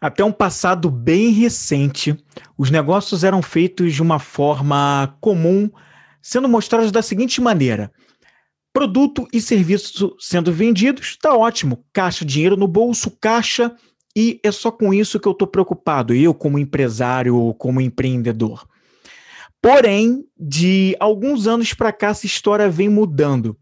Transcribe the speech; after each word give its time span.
Até 0.00 0.24
um 0.24 0.32
passado 0.32 0.90
bem 0.90 1.30
recente, 1.30 2.16
os 2.56 2.70
negócios 2.70 3.22
eram 3.22 3.42
feitos 3.42 3.92
de 3.92 4.00
uma 4.00 4.18
forma 4.18 5.14
comum, 5.20 5.70
sendo 6.22 6.48
mostrados 6.48 6.90
da 6.90 7.02
seguinte 7.02 7.38
maneira: 7.38 7.92
produto 8.72 9.28
e 9.30 9.42
serviço 9.42 10.16
sendo 10.18 10.50
vendidos, 10.52 11.08
está 11.08 11.36
ótimo, 11.36 11.84
caixa, 11.92 12.24
dinheiro 12.24 12.56
no 12.56 12.66
bolso, 12.66 13.10
caixa, 13.20 13.76
e 14.16 14.40
é 14.42 14.50
só 14.50 14.70
com 14.70 14.94
isso 14.94 15.20
que 15.20 15.28
eu 15.28 15.32
estou 15.32 15.46
preocupado, 15.46 16.14
eu 16.14 16.32
como 16.32 16.58
empresário, 16.58 17.54
como 17.58 17.78
empreendedor. 17.78 18.66
Porém, 19.60 20.24
de 20.38 20.96
alguns 20.98 21.46
anos 21.46 21.74
para 21.74 21.92
cá, 21.92 22.08
essa 22.08 22.24
história 22.24 22.70
vem 22.70 22.88
mudando. 22.88 23.54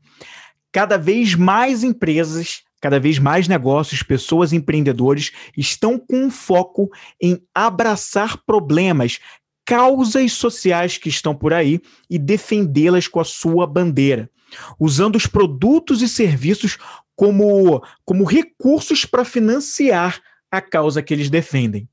Cada 0.71 0.97
vez 0.97 1.35
mais 1.35 1.83
empresas 1.83 2.63
Cada 2.81 3.01
vez 3.01 3.19
mais 3.19 3.49
negócios, 3.49 4.03
pessoas 4.03 4.53
empreendedores 4.53 5.33
estão 5.57 5.99
com 5.99 6.31
foco 6.31 6.89
em 7.21 7.43
abraçar 7.55 8.39
problemas, 8.45 9.19
causas 9.65 10.33
sociais 10.33 10.97
que 10.97 11.09
estão 11.09 11.35
por 11.35 11.53
aí 11.53 11.81
e 12.09 12.19
defendê-las 12.19 13.09
com 13.09 13.21
a 13.21 13.25
sua 13.25 13.67
bandeira, 13.67 14.31
usando 14.79 15.17
os 15.17 15.27
produtos 15.27 16.03
e 16.03 16.09
serviços 16.09 16.79
como, 17.17 17.83
como 18.05 18.25
recursos 18.25 19.05
para 19.05 19.25
financiar 19.25 20.23
a 20.51 20.61
causa 20.61 21.03
que 21.03 21.13
eles 21.13 21.29
defendem. 21.29 21.89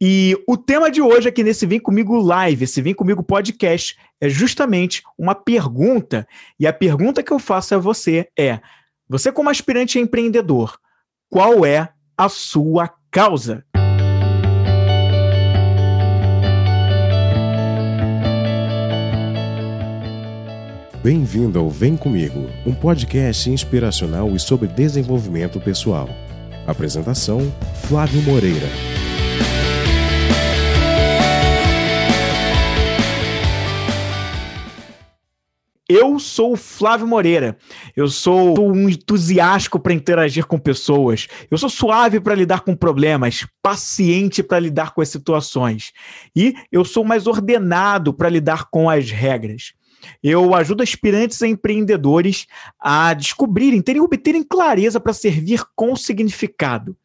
E 0.00 0.36
o 0.46 0.56
tema 0.56 0.90
de 0.90 1.00
hoje 1.00 1.28
aqui 1.28 1.44
nesse 1.44 1.64
Vem 1.66 1.78
Comigo 1.78 2.16
Live, 2.16 2.64
esse 2.64 2.82
Vem 2.82 2.92
Comigo 2.92 3.22
Podcast, 3.22 3.96
é 4.20 4.28
justamente 4.28 5.02
uma 5.16 5.34
pergunta. 5.34 6.26
E 6.58 6.66
a 6.66 6.72
pergunta 6.72 7.22
que 7.22 7.32
eu 7.32 7.38
faço 7.38 7.74
a 7.76 7.78
você 7.78 8.28
é: 8.36 8.60
você, 9.08 9.30
como 9.30 9.50
aspirante 9.50 9.98
empreendedor, 9.98 10.78
qual 11.28 11.64
é 11.64 11.90
a 12.16 12.28
sua 12.28 12.90
causa? 13.10 13.64
Bem-vindo 21.02 21.58
ao 21.58 21.68
Vem 21.68 21.98
Comigo, 21.98 22.48
um 22.64 22.74
podcast 22.74 23.50
inspiracional 23.50 24.30
e 24.30 24.40
sobre 24.40 24.66
desenvolvimento 24.68 25.60
pessoal. 25.60 26.08
Apresentação: 26.66 27.40
Flávio 27.86 28.22
Moreira. 28.22 28.93
Eu 35.88 36.18
sou 36.18 36.54
o 36.54 36.56
Flávio 36.56 37.06
Moreira. 37.06 37.58
Eu 37.94 38.08
sou 38.08 38.58
um 38.58 38.88
entusiasmo 38.88 39.78
para 39.78 39.92
interagir 39.92 40.46
com 40.46 40.58
pessoas. 40.58 41.28
Eu 41.50 41.58
sou 41.58 41.68
suave 41.68 42.20
para 42.20 42.34
lidar 42.34 42.62
com 42.62 42.74
problemas, 42.74 43.46
paciente 43.62 44.42
para 44.42 44.58
lidar 44.58 44.94
com 44.94 45.02
as 45.02 45.10
situações. 45.10 45.92
E 46.34 46.54
eu 46.72 46.86
sou 46.86 47.04
mais 47.04 47.26
ordenado 47.26 48.14
para 48.14 48.30
lidar 48.30 48.70
com 48.70 48.88
as 48.88 49.10
regras. 49.10 49.74
Eu 50.22 50.54
ajudo 50.54 50.82
aspirantes 50.82 51.42
a 51.42 51.46
empreendedores 51.46 52.46
a 52.80 53.12
descobrirem, 53.12 53.82
terem, 53.82 54.00
obterem 54.00 54.42
clareza 54.42 54.98
para 54.98 55.12
servir 55.12 55.62
com 55.76 55.94
significado. 55.96 56.96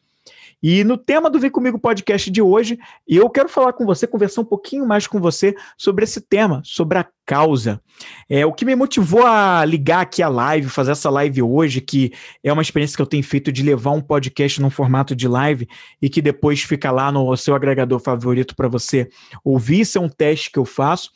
E 0.62 0.84
no 0.84 0.98
tema 0.98 1.30
do 1.30 1.40
Vem 1.40 1.50
Comigo 1.50 1.80
podcast 1.80 2.30
de 2.30 2.42
hoje, 2.42 2.78
eu 3.08 3.30
quero 3.30 3.48
falar 3.48 3.74
com 3.74 3.86
você, 3.86 4.06
conversar 4.06 4.42
um 4.42 4.46
pouquinho 4.46 4.86
mais 4.86 5.08
com 5.08 5.20
você 5.20 5.56
sobre 5.78 6.04
esse 6.04 6.20
tema, 6.20 6.62
sobre 6.66 6.98
a 6.98 7.08
causa. 7.26 7.82
É, 8.30 8.46
o 8.46 8.52
que 8.52 8.66
me 8.66 8.76
motivou 8.76 9.26
a 9.26 9.64
ligar 9.64 10.02
aqui 10.02 10.22
a 10.22 10.28
live, 10.28 10.68
fazer 10.68 10.92
essa 10.92 11.10
live 11.10 11.42
hoje, 11.42 11.80
que 11.80 12.12
é 12.44 12.52
uma 12.52 12.62
experiência 12.62 12.96
que 12.96 13.02
eu 13.02 13.06
tenho 13.06 13.24
feito 13.24 13.52
de 13.52 13.64
levar 13.64 13.92
um 13.92 14.02
podcast 14.02 14.62
num 14.62 14.70
formato 14.70 15.16
de 15.16 15.28
live 15.28 15.68
e 16.02 16.10
que 16.10 16.22
depois 16.22 16.62
fica 16.62 16.92
lá 16.92 17.12
no 17.12 17.36
seu 17.38 17.56
agregador 17.56 18.00
favorito 18.00 18.56
para 18.56 18.68
você 18.68 19.10
ouvir. 19.44 19.82
Isso 19.82 19.98
é 19.98 20.02
um 20.02 20.10
teste 20.10 20.52
que 20.52 20.60
eu 20.60 20.66
faço. 20.66 21.12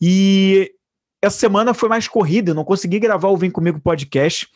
E 0.00 0.72
essa 1.22 1.38
semana 1.38 1.74
foi 1.74 1.88
mais 1.88 2.08
corrida, 2.08 2.50
eu 2.50 2.54
não 2.54 2.64
consegui 2.64 2.98
gravar 2.98 3.28
o 3.28 3.36
Vem 3.36 3.50
Comigo 3.50 3.78
podcast. 3.78 4.48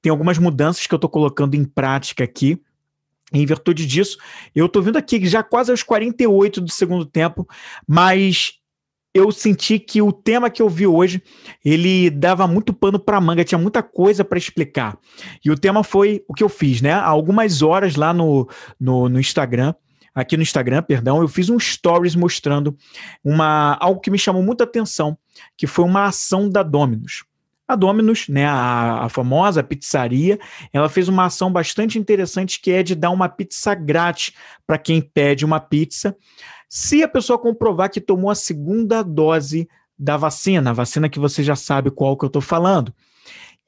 Tem 0.00 0.08
algumas 0.08 0.38
mudanças 0.38 0.86
que 0.86 0.94
eu 0.94 0.96
estou 0.96 1.10
colocando 1.10 1.54
em 1.54 1.64
prática 1.64 2.24
aqui. 2.24 2.58
Em 3.32 3.46
virtude 3.46 3.86
disso, 3.86 4.18
eu 4.54 4.68
tô 4.68 4.82
vindo 4.82 4.96
aqui 4.96 5.24
já 5.26 5.42
quase 5.42 5.70
aos 5.70 5.82
48 5.82 6.60
do 6.60 6.70
segundo 6.70 7.04
tempo, 7.04 7.48
mas 7.86 8.54
eu 9.14 9.30
senti 9.30 9.78
que 9.78 10.00
o 10.00 10.12
tema 10.12 10.48
que 10.48 10.62
eu 10.62 10.68
vi 10.68 10.86
hoje, 10.86 11.22
ele 11.64 12.08
dava 12.08 12.46
muito 12.46 12.72
pano 12.72 12.98
para 12.98 13.20
manga, 13.20 13.44
tinha 13.44 13.58
muita 13.58 13.82
coisa 13.82 14.24
para 14.24 14.38
explicar. 14.38 14.98
E 15.44 15.50
o 15.50 15.58
tema 15.58 15.84
foi 15.84 16.24
o 16.26 16.32
que 16.32 16.42
eu 16.42 16.48
fiz, 16.48 16.80
né? 16.80 16.92
Há 16.92 17.06
algumas 17.06 17.60
horas 17.60 17.94
lá 17.94 18.12
no, 18.14 18.48
no, 18.80 19.08
no 19.08 19.20
Instagram, 19.20 19.74
aqui 20.14 20.36
no 20.36 20.42
Instagram, 20.42 20.82
perdão, 20.82 21.20
eu 21.20 21.28
fiz 21.28 21.48
um 21.50 21.58
stories 21.58 22.14
mostrando 22.14 22.76
uma 23.22 23.76
algo 23.80 24.00
que 24.00 24.10
me 24.10 24.18
chamou 24.18 24.42
muita 24.42 24.64
atenção, 24.64 25.16
que 25.56 25.66
foi 25.66 25.84
uma 25.84 26.06
ação 26.06 26.48
da 26.48 26.62
Dominus. 26.62 27.24
A 27.72 27.76
Domino's, 27.76 28.28
né, 28.28 28.46
a, 28.46 29.04
a, 29.04 29.08
famosa 29.08 29.62
pizzaria, 29.62 30.38
ela 30.72 30.88
fez 30.88 31.08
uma 31.08 31.26
ação 31.26 31.50
bastante 31.52 31.98
interessante 31.98 32.60
que 32.60 32.70
é 32.70 32.82
de 32.82 32.94
dar 32.94 33.10
uma 33.10 33.28
pizza 33.28 33.74
grátis 33.74 34.34
para 34.66 34.78
quem 34.78 35.00
pede 35.00 35.44
uma 35.44 35.60
pizza, 35.60 36.16
se 36.68 37.02
a 37.02 37.08
pessoa 37.08 37.38
comprovar 37.38 37.90
que 37.90 38.00
tomou 38.00 38.30
a 38.30 38.34
segunda 38.34 39.02
dose 39.02 39.68
da 39.98 40.16
vacina, 40.16 40.70
a 40.70 40.72
vacina 40.72 41.08
que 41.08 41.18
você 41.18 41.42
já 41.42 41.54
sabe 41.54 41.90
qual 41.90 42.16
que 42.16 42.24
eu 42.24 42.28
estou 42.28 42.42
falando. 42.42 42.94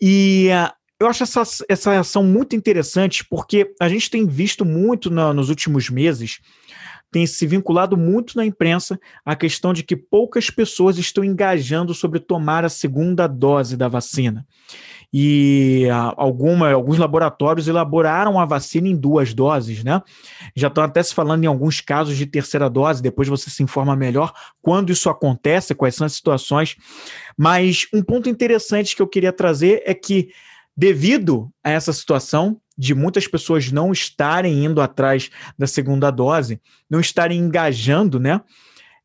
E 0.01 0.49
uh, 0.49 0.73
eu 0.99 1.07
acho 1.07 1.23
essa, 1.23 1.43
essa 1.69 1.99
ação 1.99 2.25
muito 2.25 2.57
interessante 2.57 3.25
porque 3.25 3.75
a 3.81 3.89
gente 3.89 4.11
tem 4.11 4.27
visto 4.27 4.65
muito 4.65 5.11
no, 5.11 5.35
nos 5.35 5.49
últimos 5.51 5.91
meses 5.91 6.41
tem 7.15 7.29
se 7.29 7.47
vinculado 7.47 7.97
muito 7.97 8.37
na 8.37 8.45
imprensa 8.45 8.99
a 9.25 9.37
questão 9.37 9.73
de 9.73 9.85
que 9.85 9.95
poucas 9.95 10.51
pessoas 10.51 10.99
estão 10.99 11.23
engajando 11.23 11.95
sobre 11.95 12.19
tomar 12.19 12.65
a 12.65 12.69
segunda 12.69 13.29
dose 13.29 13.77
da 13.77 13.87
vacina. 13.87 14.45
E 15.13 15.89
ah, 15.93 16.13
alguma, 16.17 16.73
alguns 16.73 16.99
laboratórios 16.99 17.69
elaboraram 17.69 18.37
a 18.37 18.45
vacina 18.45 18.89
em 18.89 18.97
duas 18.97 19.33
doses, 19.33 19.85
né? 19.85 20.03
Já 20.57 20.67
estão 20.67 20.83
até 20.83 21.01
se 21.05 21.15
falando 21.15 21.45
em 21.45 21.47
alguns 21.47 21.81
casos 21.81 22.17
de 22.17 22.27
terceira 22.27 22.69
dose, 22.69 23.01
depois 23.01 23.29
você 23.29 23.49
se 23.49 23.63
informa 23.63 23.95
melhor 23.95 24.33
quando 24.61 24.91
isso 24.91 25.09
acontece, 25.09 25.73
quais 25.73 25.95
são 25.95 26.07
as 26.07 26.15
situações. 26.15 26.75
Mas 27.39 27.87
um 27.95 28.03
ponto 28.03 28.29
interessante 28.29 28.97
que 28.97 29.03
eu 29.03 29.07
queria 29.07 29.33
trazer 29.33 29.85
é 29.87 29.95
que, 29.95 30.31
devido 30.77 31.49
a 31.63 31.71
essa 31.71 31.93
situação, 31.93 32.61
de 32.77 32.95
muitas 32.95 33.27
pessoas 33.27 33.71
não 33.71 33.93
estarem 33.93 34.65
indo 34.65 34.81
atrás 34.81 35.31
da 35.59 35.67
segunda 35.67 36.11
dose, 36.11 36.61
não 36.89 37.01
estarem 37.01 37.39
engajando, 37.39 38.19
né? 38.19 38.41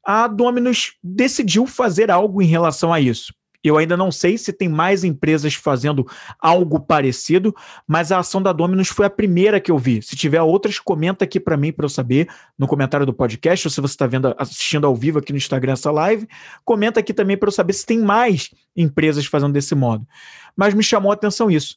A 0.06 0.28
Dominus 0.28 0.94
decidiu 1.04 1.68
fazer 1.68 2.10
algo 2.10 2.42
em 2.42 2.48
relação 2.48 2.92
a 2.92 3.00
isso. 3.00 3.34
Eu 3.62 3.78
ainda 3.78 3.98
não 3.98 4.10
sei 4.10 4.38
se 4.38 4.54
tem 4.54 4.70
mais 4.70 5.04
empresas 5.04 5.54
fazendo 5.54 6.08
algo 6.40 6.80
parecido, 6.80 7.54
mas 7.86 8.10
a 8.10 8.20
ação 8.20 8.42
da 8.42 8.54
Dominus 8.54 8.88
foi 8.88 9.06
a 9.06 9.10
primeira 9.10 9.60
que 9.60 9.70
eu 9.70 9.78
vi. 9.78 10.02
Se 10.02 10.16
tiver 10.16 10.42
outras, 10.42 10.80
comenta 10.80 11.26
aqui 11.26 11.42
para 11.42 11.58
mim 11.58 11.74
para 11.74 11.84
eu 11.84 11.90
saber 11.90 12.30
no 12.58 12.68
comentário 12.68 13.06
do 13.06 13.14
podcast, 13.14 13.68
ou 13.68 13.72
se 13.72 13.82
você 13.82 13.94
está 13.94 14.08
vendo 14.08 14.34
assistindo 14.38 14.88
ao 14.88 14.96
vivo 14.96 15.20
aqui 15.20 15.34
no 15.34 15.38
Instagram 15.38 15.74
essa 15.74 15.92
live, 15.92 16.26
comenta 16.64 17.02
aqui 17.02 17.14
também 17.14 17.36
para 17.36 17.50
eu 17.50 17.52
saber 17.52 17.74
se 17.74 17.86
tem 17.86 18.00
mais 18.00 18.50
empresas 18.76 19.26
fazendo 19.26 19.52
desse 19.52 19.76
modo. 19.76 20.08
Mas 20.56 20.74
me 20.74 20.84
chamou 20.84 21.12
a 21.12 21.16
atenção 21.16 21.52
isso. 21.52 21.76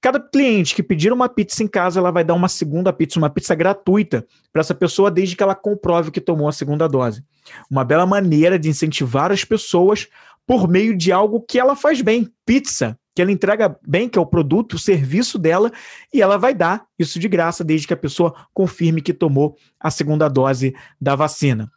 Cada 0.00 0.18
cliente 0.18 0.74
que 0.74 0.82
pedir 0.82 1.12
uma 1.12 1.28
pizza 1.28 1.62
em 1.62 1.68
casa, 1.68 2.00
ela 2.00 2.10
vai 2.10 2.24
dar 2.24 2.34
uma 2.34 2.48
segunda 2.48 2.90
pizza, 2.92 3.18
uma 3.18 3.28
pizza 3.28 3.54
gratuita 3.54 4.26
para 4.50 4.60
essa 4.60 4.74
pessoa 4.74 5.10
desde 5.10 5.36
que 5.36 5.42
ela 5.42 5.54
comprove 5.54 6.10
que 6.10 6.20
tomou 6.20 6.48
a 6.48 6.52
segunda 6.52 6.88
dose. 6.88 7.22
Uma 7.70 7.84
bela 7.84 8.06
maneira 8.06 8.58
de 8.58 8.70
incentivar 8.70 9.30
as 9.30 9.44
pessoas 9.44 10.08
por 10.46 10.66
meio 10.66 10.96
de 10.96 11.12
algo 11.12 11.42
que 11.42 11.58
ela 11.58 11.76
faz 11.76 12.00
bem, 12.00 12.32
pizza, 12.46 12.98
que 13.14 13.20
ela 13.20 13.30
entrega 13.30 13.76
bem, 13.86 14.08
que 14.08 14.18
é 14.18 14.22
o 14.22 14.26
produto, 14.26 14.74
o 14.74 14.78
serviço 14.78 15.38
dela, 15.38 15.70
e 16.12 16.22
ela 16.22 16.38
vai 16.38 16.54
dar 16.54 16.86
isso 16.98 17.18
de 17.18 17.28
graça 17.28 17.62
desde 17.62 17.86
que 17.86 17.92
a 17.92 17.96
pessoa 17.96 18.34
confirme 18.54 19.02
que 19.02 19.12
tomou 19.12 19.56
a 19.78 19.90
segunda 19.90 20.28
dose 20.28 20.74
da 20.98 21.14
vacina. 21.14 21.70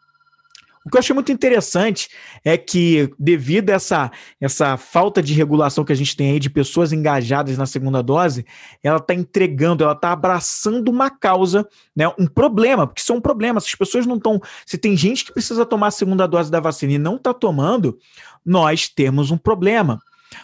O 0.86 0.90
que 0.90 0.98
eu 0.98 1.00
achei 1.00 1.14
muito 1.14 1.32
interessante 1.32 2.10
é 2.44 2.58
que, 2.58 3.10
devido 3.18 3.70
a 3.70 3.74
essa, 3.74 4.12
essa 4.40 4.76
falta 4.76 5.24
de 5.24 5.34
regulação 5.34 5.86
que 5.86 5.94
a 5.94 5.96
gente 5.96 6.16
tem 6.16 6.32
aí 6.32 6.40
de 6.40 6.50
pessoas 6.50 6.92
engajadas 6.92 7.58
na 7.58 7.66
segunda 7.66 8.02
dose, 8.02 8.46
ela 8.84 8.98
está 8.98 9.14
entregando, 9.14 9.84
ela 9.84 9.94
está 9.94 10.12
abraçando 10.12 10.90
uma 10.90 11.10
causa, 11.10 11.66
né, 11.96 12.06
um 12.20 12.28
problema, 12.28 12.86
porque 12.86 13.02
isso 13.02 13.14
é 13.14 13.16
um 13.16 13.22
problema. 13.22 13.62
Se 13.62 13.68
as 13.68 13.76
pessoas 13.76 14.06
não 14.06 14.18
estão. 14.18 14.42
Se 14.66 14.78
tem 14.78 14.98
gente 14.98 15.24
que 15.24 15.32
precisa 15.32 15.66
tomar 15.66 15.88
a 15.88 15.92
segunda 15.92 16.28
dose 16.28 16.52
da 16.52 16.60
vacina 16.60 16.94
e 16.94 16.98
não 16.98 17.16
está 17.16 17.34
tomando, 17.34 17.98
nós 18.46 18.90
temos 18.90 19.32
um 19.32 19.38
problema. 19.38 20.02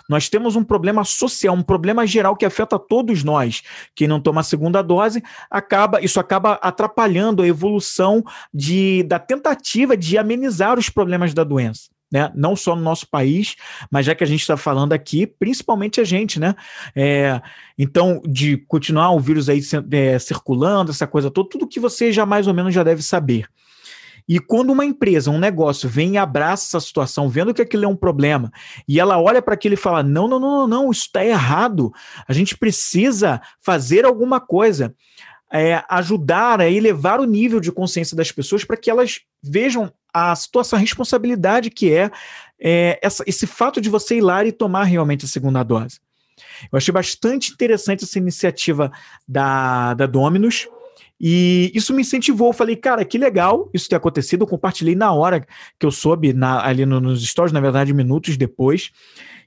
Nós 0.08 0.30
temos 0.30 0.56
um 0.56 0.64
problema 0.64 1.04
social, 1.04 1.56
um 1.56 1.64
problema 1.64 2.06
geral 2.06 2.36
que 2.36 2.46
afeta 2.46 2.78
todos 2.78 3.24
nós. 3.24 3.62
Quem 3.96 4.08
não 4.08 4.20
toma 4.20 4.42
a 4.42 4.44
segunda 4.44 4.82
dose, 4.82 5.24
acaba, 5.50 6.02
isso 6.02 6.20
acaba 6.20 6.54
atrapalhando 6.54 7.42
a 7.42 7.48
evolução 7.48 8.24
de, 8.54 9.04
da 9.04 9.20
tentativa 9.20 9.96
de 9.96 10.18
amenizar 10.18 10.78
os 10.78 10.90
problemas 10.90 11.34
da 11.34 11.44
doença. 11.44 11.90
né? 12.12 12.32
Não 12.36 12.56
só 12.56 12.76
no 12.76 12.82
nosso 12.82 13.08
país, 13.08 13.56
mas 13.92 14.06
já 14.06 14.16
que 14.16 14.24
a 14.24 14.28
gente 14.28 14.42
está 14.42 14.58
falando 14.58 14.94
aqui, 14.94 15.28
principalmente 15.28 16.02
a 16.02 16.04
gente, 16.04 16.40
né? 16.40 16.56
É, 16.96 17.40
então, 17.78 18.22
de 18.26 18.58
continuar 18.68 19.12
o 19.12 19.20
vírus 19.20 19.48
aí 19.48 19.62
é, 19.92 20.20
circulando, 20.20 20.92
essa 20.92 21.06
coisa 21.06 21.30
toda, 21.30 21.50
tudo 21.50 21.68
que 21.68 21.80
você 21.80 22.12
já 22.12 22.26
mais 22.26 22.48
ou 22.48 22.54
menos 22.54 22.74
já 22.74 22.84
deve 22.84 23.04
saber. 23.04 23.48
E 24.30 24.40
quando 24.40 24.70
uma 24.70 24.86
empresa, 24.86 25.32
um 25.32 25.40
negócio 25.40 25.90
vem 25.90 26.14
e 26.14 26.18
abraça 26.20 26.68
essa 26.78 26.86
situação, 26.86 27.28
vendo 27.28 27.52
que 27.52 27.64
aquilo 27.64 27.86
é 27.86 27.88
um 27.88 27.96
problema, 27.96 28.52
e 28.88 29.00
ela 29.00 29.20
olha 29.20 29.42
para 29.42 29.56
aquilo 29.56 29.74
e 29.74 29.78
fala: 29.78 30.04
não, 30.04 30.28
não, 30.28 30.40
não, 30.40 30.52
não, 30.52 30.68
não 30.68 30.92
isso 30.92 31.08
está 31.08 31.26
errado, 31.26 31.92
a 32.28 32.32
gente 32.32 32.56
precisa 32.56 33.42
fazer 33.60 34.06
alguma 34.06 34.40
coisa. 34.40 34.94
É, 35.52 35.84
ajudar 35.90 36.62
a 36.62 36.70
elevar 36.70 37.20
o 37.20 37.26
nível 37.26 37.60
de 37.60 37.72
consciência 37.72 38.16
das 38.16 38.32
pessoas 38.32 38.64
para 38.64 38.78
que 38.78 38.88
elas 38.88 39.22
vejam 39.42 39.92
a 40.14 40.36
situação, 40.36 40.78
a 40.78 40.80
responsabilidade 40.80 41.72
que 41.72 41.92
é, 41.92 42.12
é 42.62 43.00
essa, 43.02 43.24
esse 43.26 43.48
fato 43.48 43.82
de 43.82 43.90
você 43.90 44.18
ir 44.18 44.22
lá 44.22 44.46
e 44.46 44.52
tomar 44.52 44.84
realmente 44.84 45.26
a 45.26 45.28
segunda 45.28 45.64
dose. 45.64 46.00
Eu 46.72 46.78
achei 46.78 46.92
bastante 46.92 47.52
interessante 47.52 48.04
essa 48.04 48.20
iniciativa 48.20 48.92
da, 49.28 49.96
da 49.96 50.06
Dominus. 50.06 50.68
E 51.20 51.72
isso 51.76 51.94
me 51.94 52.02
incentivou. 52.02 52.48
Eu 52.48 52.54
falei, 52.54 52.76
cara, 52.76 53.04
que 53.04 53.18
legal 53.18 53.70
isso 53.74 53.90
ter 53.90 53.96
acontecido. 53.96 54.44
Eu 54.44 54.48
compartilhei 54.48 54.96
na 54.96 55.12
hora 55.12 55.46
que 55.78 55.86
eu 55.86 55.92
soube, 55.92 56.32
na, 56.32 56.66
ali 56.66 56.86
no, 56.86 57.00
nos 57.00 57.28
stories, 57.28 57.52
na 57.52 57.60
verdade, 57.60 57.94
minutos 57.94 58.38
depois. 58.38 58.92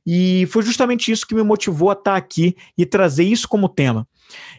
E 0.07 0.47
foi 0.51 0.63
justamente 0.63 1.11
isso 1.11 1.27
que 1.27 1.35
me 1.35 1.43
motivou 1.43 1.89
a 1.89 1.95
estar 1.95 2.17
aqui 2.17 2.57
e 2.77 2.85
trazer 2.85 3.25
isso 3.25 3.49
como 3.49 3.69
tema. 3.69 4.07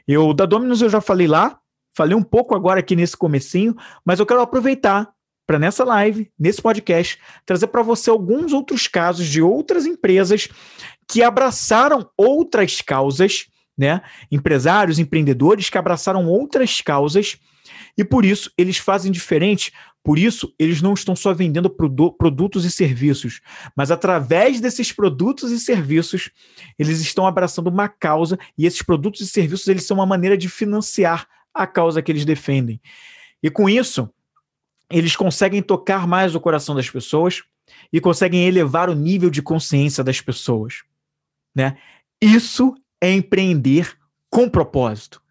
Eu, 0.08 0.34
da 0.34 0.46
Dominus, 0.46 0.82
eu 0.82 0.90
já 0.90 1.02
falei 1.02 1.28
lá, 1.28 1.60
falei 1.96 2.16
um 2.16 2.24
pouco 2.24 2.56
agora 2.56 2.80
aqui 2.80 2.96
nesse 2.96 3.16
comecinho, 3.16 3.76
mas 4.06 4.20
eu 4.20 4.26
quero 4.26 4.42
aproveitar 4.42 5.12
para 5.46 5.60
nessa 5.60 5.84
live, 5.84 6.32
nesse 6.40 6.62
podcast, 6.62 7.20
trazer 7.46 7.68
para 7.68 7.82
você 7.82 8.10
alguns 8.10 8.54
outros 8.54 8.88
casos 8.88 9.28
de 9.28 9.42
outras 9.42 9.86
empresas 9.86 10.48
que 11.08 11.22
abraçaram 11.22 12.10
outras 12.18 12.82
causas 12.82 13.48
né? 13.78 14.02
Empresários, 14.32 15.00
empreendedores 15.00 15.70
que 15.70 15.78
abraçaram 15.78 16.28
outras 16.28 16.82
causas 16.82 17.38
e 17.98 18.04
por 18.04 18.26
isso 18.26 18.52
eles 18.58 18.78
fazem 18.78 19.12
diferente. 19.12 19.72
Por 20.04 20.20
isso, 20.20 20.54
eles 20.60 20.82
não 20.82 20.94
estão 20.94 21.16
só 21.16 21.34
vendendo 21.34 21.70
produtos 21.70 22.66
e 22.66 22.72
serviços, 22.72 23.40
mas 23.74 23.90
através 23.90 24.60
desses 24.60 24.92
produtos 24.92 25.50
e 25.50 25.60
serviços, 25.60 26.30
eles 26.78 27.00
estão 27.00 27.26
abraçando 27.26 27.68
uma 27.68 27.88
causa 27.88 28.38
e 28.58 28.66
esses 28.66 28.82
produtos 28.82 29.22
e 29.22 29.28
serviços 29.28 29.68
eles 29.68 29.86
são 29.86 29.96
uma 29.96 30.06
maneira 30.06 30.38
de 30.38 30.50
financiar 30.50 31.26
a 31.54 31.66
causa 31.66 32.02
que 32.02 32.12
eles 32.12 32.26
defendem. 32.26 32.82
E 33.42 33.50
com 33.50 33.70
isso, 33.70 34.10
eles 34.92 35.16
conseguem 35.16 35.62
tocar 35.62 36.06
mais 36.06 36.36
o 36.36 36.40
coração 36.42 36.76
das 36.76 36.90
pessoas 36.90 37.42
e 37.92 38.02
conseguem 38.02 38.46
elevar 38.46 38.90
o 38.90 38.96
nível 38.96 39.30
de 39.30 39.42
consciência 39.42 40.04
das 40.04 40.20
pessoas, 40.20 40.84
né? 41.56 41.78
Isso 42.22 42.76
é 43.04 43.12
empreender 43.12 43.98
com 44.30 44.48
propósito. 44.48 45.22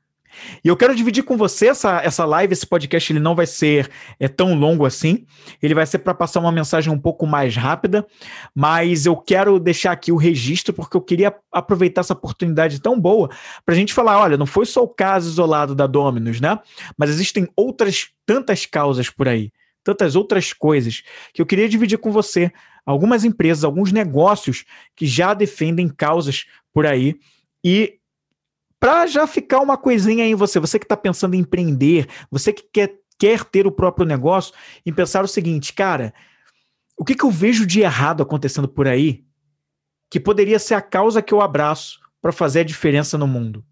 E 0.62 0.68
eu 0.68 0.76
quero 0.76 0.94
dividir 0.94 1.24
com 1.24 1.36
você 1.36 1.68
essa, 1.68 2.00
essa 2.02 2.24
live, 2.24 2.52
esse 2.52 2.66
podcast, 2.66 3.12
ele 3.12 3.20
não 3.20 3.34
vai 3.34 3.46
ser 3.46 3.90
é, 4.20 4.28
tão 4.28 4.54
longo 4.54 4.84
assim, 4.84 5.26
ele 5.62 5.74
vai 5.74 5.86
ser 5.86 5.98
para 5.98 6.14
passar 6.14 6.40
uma 6.40 6.52
mensagem 6.52 6.92
um 6.92 6.98
pouco 6.98 7.26
mais 7.26 7.56
rápida, 7.56 8.06
mas 8.54 9.06
eu 9.06 9.16
quero 9.16 9.58
deixar 9.58 9.92
aqui 9.92 10.12
o 10.12 10.16
registro, 10.16 10.72
porque 10.74 10.96
eu 10.96 11.00
queria 11.00 11.34
aproveitar 11.50 12.02
essa 12.02 12.12
oportunidade 12.12 12.80
tão 12.80 12.98
boa 12.98 13.30
para 13.64 13.74
a 13.74 13.76
gente 13.76 13.94
falar: 13.94 14.20
olha, 14.20 14.36
não 14.36 14.46
foi 14.46 14.66
só 14.66 14.82
o 14.82 14.88
caso 14.88 15.30
isolado 15.30 15.74
da 15.74 15.86
Dominus, 15.86 16.40
né? 16.40 16.58
Mas 16.96 17.10
existem 17.10 17.48
outras 17.56 18.08
tantas 18.26 18.66
causas 18.66 19.10
por 19.10 19.28
aí, 19.28 19.50
tantas 19.82 20.14
outras 20.14 20.52
coisas 20.52 21.02
que 21.32 21.40
eu 21.40 21.46
queria 21.46 21.68
dividir 21.68 21.98
com 21.98 22.10
você. 22.10 22.52
Algumas 22.84 23.24
empresas, 23.24 23.64
alguns 23.64 23.92
negócios 23.92 24.64
que 24.96 25.06
já 25.06 25.34
defendem 25.34 25.88
causas 25.88 26.46
por 26.72 26.84
aí 26.84 27.16
e 27.64 27.98
para 28.80 29.06
já 29.06 29.26
ficar 29.26 29.60
uma 29.60 29.76
coisinha 29.76 30.26
em 30.26 30.34
você, 30.34 30.58
você 30.58 30.78
que 30.78 30.84
está 30.84 30.96
pensando 30.96 31.34
em 31.34 31.38
empreender, 31.38 32.08
você 32.30 32.52
que 32.52 32.64
quer, 32.72 32.98
quer 33.18 33.44
ter 33.44 33.66
o 33.66 33.72
próprio 33.72 34.04
negócio, 34.04 34.52
em 34.84 34.92
pensar 34.92 35.24
o 35.24 35.28
seguinte, 35.28 35.72
cara, 35.72 36.12
o 36.98 37.04
que, 37.04 37.14
que 37.14 37.24
eu 37.24 37.30
vejo 37.30 37.64
de 37.64 37.80
errado 37.80 38.22
acontecendo 38.22 38.68
por 38.68 38.88
aí 38.88 39.24
que 40.10 40.18
poderia 40.18 40.58
ser 40.58 40.74
a 40.74 40.82
causa 40.82 41.22
que 41.22 41.32
eu 41.32 41.40
abraço 41.40 42.00
para 42.20 42.32
fazer 42.32 42.60
a 42.60 42.64
diferença 42.64 43.16
no 43.16 43.26
mundo? 43.26 43.64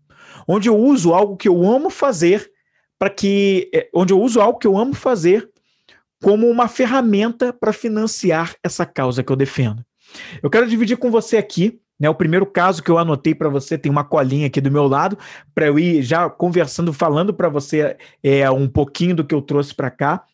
Onde 0.46 0.68
eu 0.68 0.78
uso 0.78 1.12
algo 1.12 1.36
que 1.36 1.48
eu 1.48 1.64
amo 1.64 1.90
fazer 1.90 2.50
para 2.98 3.10
que. 3.10 3.68
É, 3.74 3.88
onde 3.94 4.12
eu 4.12 4.20
uso 4.20 4.40
algo 4.40 4.58
que 4.58 4.66
eu 4.66 4.78
amo 4.78 4.94
fazer 4.94 5.50
como 6.22 6.48
uma 6.48 6.68
ferramenta 6.68 7.52
para 7.52 7.72
financiar 7.72 8.54
essa 8.62 8.84
causa 8.86 9.22
que 9.22 9.32
eu 9.32 9.36
defendo. 9.36 9.84
Eu 10.42 10.50
quero 10.50 10.68
dividir 10.68 10.98
com 10.98 11.10
você 11.10 11.36
aqui 11.36 11.80
né, 12.00 12.08
o 12.08 12.14
primeiro 12.14 12.46
caso 12.46 12.82
que 12.82 12.90
eu 12.90 12.96
anotei 12.96 13.34
para 13.34 13.50
você 13.50 13.76
tem 13.76 13.92
uma 13.92 14.02
colinha 14.02 14.46
aqui 14.46 14.58
do 14.58 14.70
meu 14.70 14.88
lado 14.88 15.18
para 15.54 15.66
eu 15.66 15.78
ir 15.78 16.02
já 16.02 16.30
conversando, 16.30 16.94
falando 16.94 17.34
para 17.34 17.50
você 17.50 17.98
é, 18.22 18.50
um 18.50 18.66
pouquinho 18.66 19.14
do 19.14 19.22
que 19.22 19.34
eu 19.34 19.42
trouxe 19.42 19.74
para 19.74 19.90
cá. 19.90 20.24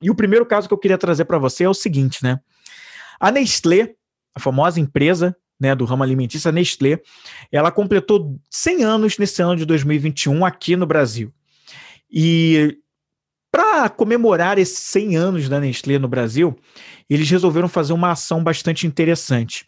E 0.00 0.08
o 0.08 0.14
primeiro 0.14 0.46
caso 0.46 0.68
que 0.68 0.74
eu 0.74 0.78
queria 0.78 0.96
trazer 0.96 1.24
para 1.24 1.36
você 1.36 1.64
é 1.64 1.68
o 1.68 1.74
seguinte, 1.74 2.22
né? 2.22 2.38
A 3.18 3.32
Nestlé, 3.32 3.94
a 4.32 4.38
famosa 4.38 4.78
empresa 4.78 5.36
né, 5.58 5.74
do 5.74 5.84
ramo 5.84 6.04
alimentício, 6.04 6.48
a 6.48 6.52
Nestlé, 6.52 7.00
ela 7.50 7.72
completou 7.72 8.38
100 8.50 8.84
anos 8.84 9.18
nesse 9.18 9.42
ano 9.42 9.56
de 9.56 9.64
2021 9.64 10.44
aqui 10.44 10.76
no 10.76 10.86
Brasil. 10.86 11.32
E 12.08 12.78
para 13.50 13.88
comemorar 13.88 14.58
esses 14.58 14.78
100 14.78 15.16
anos 15.16 15.48
da 15.48 15.58
Nestlé 15.58 15.98
no 15.98 16.06
Brasil, 16.06 16.56
eles 17.10 17.28
resolveram 17.28 17.68
fazer 17.68 17.92
uma 17.92 18.12
ação 18.12 18.44
bastante 18.44 18.86
interessante 18.86 19.66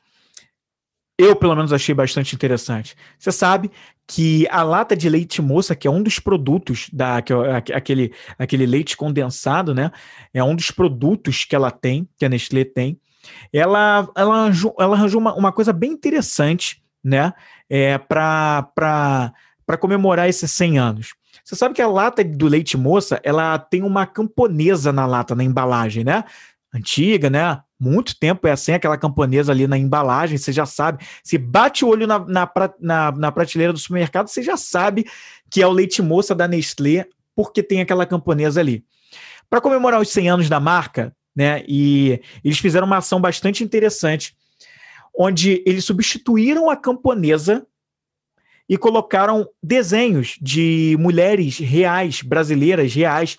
eu, 1.19 1.35
pelo 1.35 1.55
menos, 1.55 1.73
achei 1.73 1.95
bastante 1.95 2.35
interessante. 2.35 2.95
Você 3.19 3.33
sabe 3.33 3.71
que 4.07 4.47
a 4.51 4.63
lata 4.63 4.95
de 4.95 5.09
leite 5.09 5.41
moça, 5.41 5.75
que 5.75 5.89
é 5.89 5.91
um 5.91 6.03
dos 6.03 6.19
produtos 6.19 6.89
da 6.93 7.23
que, 7.23 7.33
aquele, 7.73 8.13
aquele 8.39 8.67
leite 8.67 8.97
condensado, 8.97 9.75
né? 9.75 9.91
É 10.33 10.45
um 10.45 10.55
dos 10.55 10.71
produtos 10.71 11.45
que 11.45 11.57
ela 11.57 11.71
tem, 11.71 12.07
que 12.19 12.25
a 12.25 12.29
Nestlé 12.29 12.65
tem. 12.65 13.01
Ela, 13.53 14.09
ela 14.15 14.43
arranjou, 14.43 14.75
ela 14.79 14.95
arranjou 14.95 15.21
uma, 15.21 15.35
uma 15.35 15.53
coisa 15.53 15.73
bem 15.73 15.93
interessante, 15.93 16.83
né? 17.03 17.33
É, 17.69 17.97
para 17.97 19.33
comemorar 19.81 20.29
esses 20.29 20.51
100 20.51 20.79
anos. 20.79 21.15
Você 21.43 21.57
sabe 21.57 21.75
que 21.75 21.83
a 21.83 21.89
lata 21.89 22.23
do 22.23 22.47
leite 22.47 22.77
moça, 22.77 23.21
ela 23.23 23.59
tem 23.59 23.83
uma 23.83 24.07
camponesa 24.07 24.93
na 24.93 25.07
lata, 25.07 25.35
na 25.35 25.45
embalagem, 25.45 26.05
né? 26.05 26.25
Antiga, 26.75 27.31
né? 27.31 27.61
Muito 27.79 28.19
tempo 28.19 28.47
é 28.47 28.53
assim, 28.53 28.73
aquela 28.73 28.97
camponesa 28.97 29.53
ali 29.53 29.67
na 29.67 29.77
embalagem, 29.77 30.39
você 30.39 30.53
já 30.53 30.65
sabe. 30.65 31.05
Se 31.23 31.37
bate 31.37 31.85
o 31.85 31.89
olho 31.89 32.07
na, 32.07 32.19
na, 32.19 32.51
na, 32.81 33.13
na 33.13 33.33
prateleira 33.33 33.73
do 33.73 33.79
supermercado, 33.79 34.29
você 34.29 34.43
já 34.43 34.57
sabe 34.57 35.07
que 35.51 35.63
é 35.63 35.67
o 35.67 35.73
leite 35.73 36.01
moça 36.01 36.35
da 36.35 36.49
Nestlé, 36.49 37.07
porque 37.35 37.63
tem 37.63 37.81
aquela 37.81 38.07
camponesa 38.07 38.61
ali. 38.61 38.85
Para 39.49 39.61
comemorar 39.61 40.01
os 40.01 40.09
100 40.09 40.31
anos 40.31 40.49
da 40.49 40.59
marca, 40.59 41.15
né, 41.35 41.63
e 41.69 42.21
eles 42.43 42.59
fizeram 42.59 42.87
uma 42.87 42.97
ação 42.97 43.21
bastante 43.21 43.63
interessante, 43.63 44.35
onde 45.17 45.63
eles 45.67 45.85
substituíram 45.85 46.71
a 46.71 46.77
camponesa 46.77 47.67
e 48.69 48.77
colocaram 48.77 49.47
desenhos 49.63 50.37
de 50.41 50.97
mulheres 50.99 51.59
reais, 51.59 52.23
brasileiras 52.23 52.93
reais, 52.95 53.37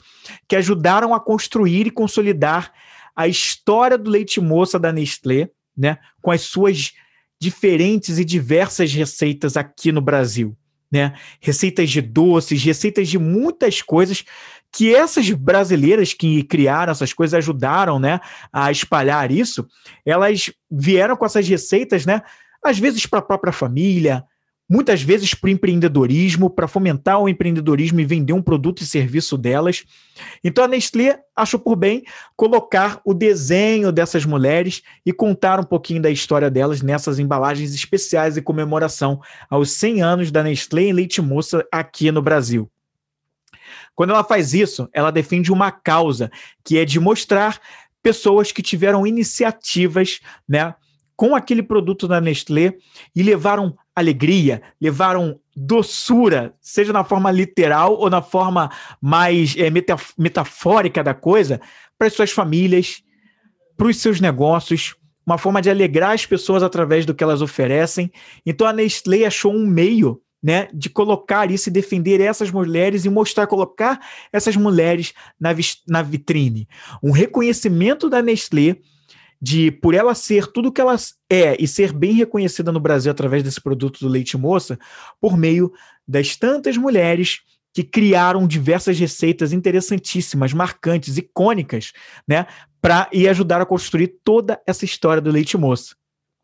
que 0.48 0.56
ajudaram 0.56 1.14
a 1.14 1.20
construir 1.20 1.88
e 1.88 1.92
consolidar 1.92 2.72
a 3.18 3.28
história 3.28 3.98
do 3.98 4.12
leite 4.12 4.40
moça 4.40 4.78
da 4.78 4.92
Nestlé, 4.92 5.50
né, 5.76 5.98
com 6.22 6.30
as 6.30 6.42
suas 6.42 6.94
diferentes 7.40 8.20
e 8.20 8.26
diversas 8.26 8.94
receitas 8.94 9.58
aqui 9.58 9.92
no 9.92 10.02
Brasil, 10.02 10.56
né? 10.92 11.14
Receitas 11.40 11.90
de 11.90 12.02
doces, 12.02 12.64
receitas 12.64 13.08
de 13.08 13.18
muitas 13.18 13.82
coisas 13.82 14.24
que 14.72 14.96
essas 14.96 15.30
brasileiras 15.32 16.14
que 16.14 16.44
criaram 16.44 16.92
essas 16.92 17.14
coisas 17.14 17.34
ajudaram, 17.34 18.00
né, 18.00 18.20
a 18.52 18.72
espalhar 18.72 19.32
isso. 19.32 19.68
Elas 20.06 20.52
vieram 20.70 21.16
com 21.16 21.26
essas 21.26 21.48
receitas, 21.48 22.06
né, 22.06 22.22
às 22.64 22.78
vezes 22.78 23.06
para 23.06 23.20
a 23.20 23.24
própria 23.24 23.54
família, 23.54 24.24
muitas 24.70 25.02
vezes 25.02 25.34
para 25.34 25.48
o 25.48 25.52
empreendedorismo, 25.52 26.50
para 26.50 26.68
fomentar 26.68 27.20
o 27.20 27.30
empreendedorismo 27.30 28.00
e 28.00 28.06
vender 28.06 28.34
um 28.34 28.42
produto 28.42 28.82
e 28.82 28.86
serviço 28.86 29.38
delas. 29.38 29.86
Então 30.44 30.64
a 30.64 30.68
Nestlé 30.68 31.20
achou 31.36 31.60
por 31.60 31.76
bem 31.76 32.04
colocar 32.36 33.00
o 33.06 33.14
desenho 33.14 33.92
dessas 33.92 34.26
mulheres 34.26 34.82
e 35.06 35.14
contar 35.14 35.60
um 35.60 35.64
pouquinho 35.64 36.02
da 36.02 36.10
história 36.10 36.50
delas 36.50 36.82
nessas 36.82 37.20
embalagens 37.20 37.74
especiais 37.74 38.38
em 38.38 38.42
comemoração 38.42 39.22
aos 39.50 39.72
100 39.72 40.02
anos 40.02 40.32
da 40.32 40.44
Nestlé 40.44 40.84
em 40.84 40.94
leite 40.94 41.22
moça 41.22 41.66
aqui 41.72 42.12
no 42.12 42.22
Brasil. 42.22 42.70
Quando 43.96 44.12
ela 44.12 44.24
faz 44.24 44.54
isso, 44.54 44.88
ela 44.94 45.12
defende 45.12 45.52
uma 45.52 45.72
causa, 45.72 46.30
que 46.64 46.78
é 46.78 46.86
de 46.86 47.00
mostrar 47.00 47.60
pessoas 48.04 48.52
que 48.52 48.62
tiveram 48.62 49.08
iniciativas, 49.08 50.20
né, 50.48 50.76
com 51.16 51.36
aquele 51.36 51.64
produto 51.64 52.08
da 52.08 52.22
Nestlé 52.22 52.76
e 53.16 53.24
levaram 53.24 53.76
alegria, 53.98 54.62
levaram 54.80 55.40
doçura, 55.56 56.54
seja 56.62 56.94
na 56.94 57.04
forma 57.04 57.32
literal 57.32 57.96
ou 57.96 58.12
na 58.12 58.22
forma 58.22 58.70
mais 59.02 59.56
é, 59.58 59.72
metafórica 60.16 61.04
da 61.04 61.16
coisa, 61.16 61.60
para 61.98 62.08
as 62.08 62.14
suas 62.14 62.32
famílias, 62.32 63.02
para 63.76 63.88
os 63.88 63.98
seus 63.98 64.22
negócios, 64.22 64.96
uma 65.26 65.40
forma 65.40 65.64
de 65.64 65.70
alegrar 65.72 66.12
as 66.12 66.28
pessoas 66.28 66.62
através 66.62 67.08
do 67.08 67.16
que 67.16 67.24
elas 67.24 67.42
oferecem. 67.42 68.12
Então 68.46 68.68
a 68.68 68.72
Nestlé 68.72 69.26
achou 69.26 69.52
um 69.52 69.66
meio 69.66 70.22
né, 70.44 70.68
de 70.72 70.92
colocar 70.92 71.50
isso 71.50 71.70
e 71.70 71.72
defender 71.72 72.22
essas 72.22 72.52
mulheres 72.52 73.04
e 73.04 73.10
mostrar, 73.10 73.48
colocar 73.48 74.00
essas 74.32 74.56
mulheres 74.56 75.12
na, 75.40 75.50
na 75.88 76.04
vitrine. 76.04 76.68
Um 77.02 77.12
reconhecimento 77.12 78.08
da 78.08 78.22
Nestlé 78.22 78.78
de 79.42 79.72
por 79.72 79.94
ela 79.94 80.16
ser 80.16 80.48
tudo 80.48 80.72
que 80.72 80.82
ela 80.82 80.96
é 81.30 81.56
e 81.62 81.68
ser 81.68 81.94
bem 81.94 82.14
reconhecida 82.14 82.72
no 82.72 82.80
Brasil 82.80 83.12
através 83.12 83.44
desse 83.44 83.62
produto 83.62 84.00
do 84.00 84.08
leite 84.08 84.38
moça, 84.38 84.78
por 85.20 85.38
meio 85.38 85.72
das 86.08 86.36
tantas 86.36 86.78
mulheres 86.78 87.42
que 87.74 87.84
criaram 87.84 88.48
diversas 88.48 88.98
receitas 88.98 89.54
interessantíssimas, 89.54 90.54
marcantes, 90.54 91.18
icônicas, 91.18 91.94
né, 92.28 92.48
para 92.82 93.08
e 93.12 93.28
ajudar 93.28 93.62
a 93.62 93.66
construir 93.66 94.20
toda 94.24 94.60
essa 94.66 94.84
história 94.84 95.22
do 95.22 95.30
leite 95.30 95.58
moça. 95.58 95.96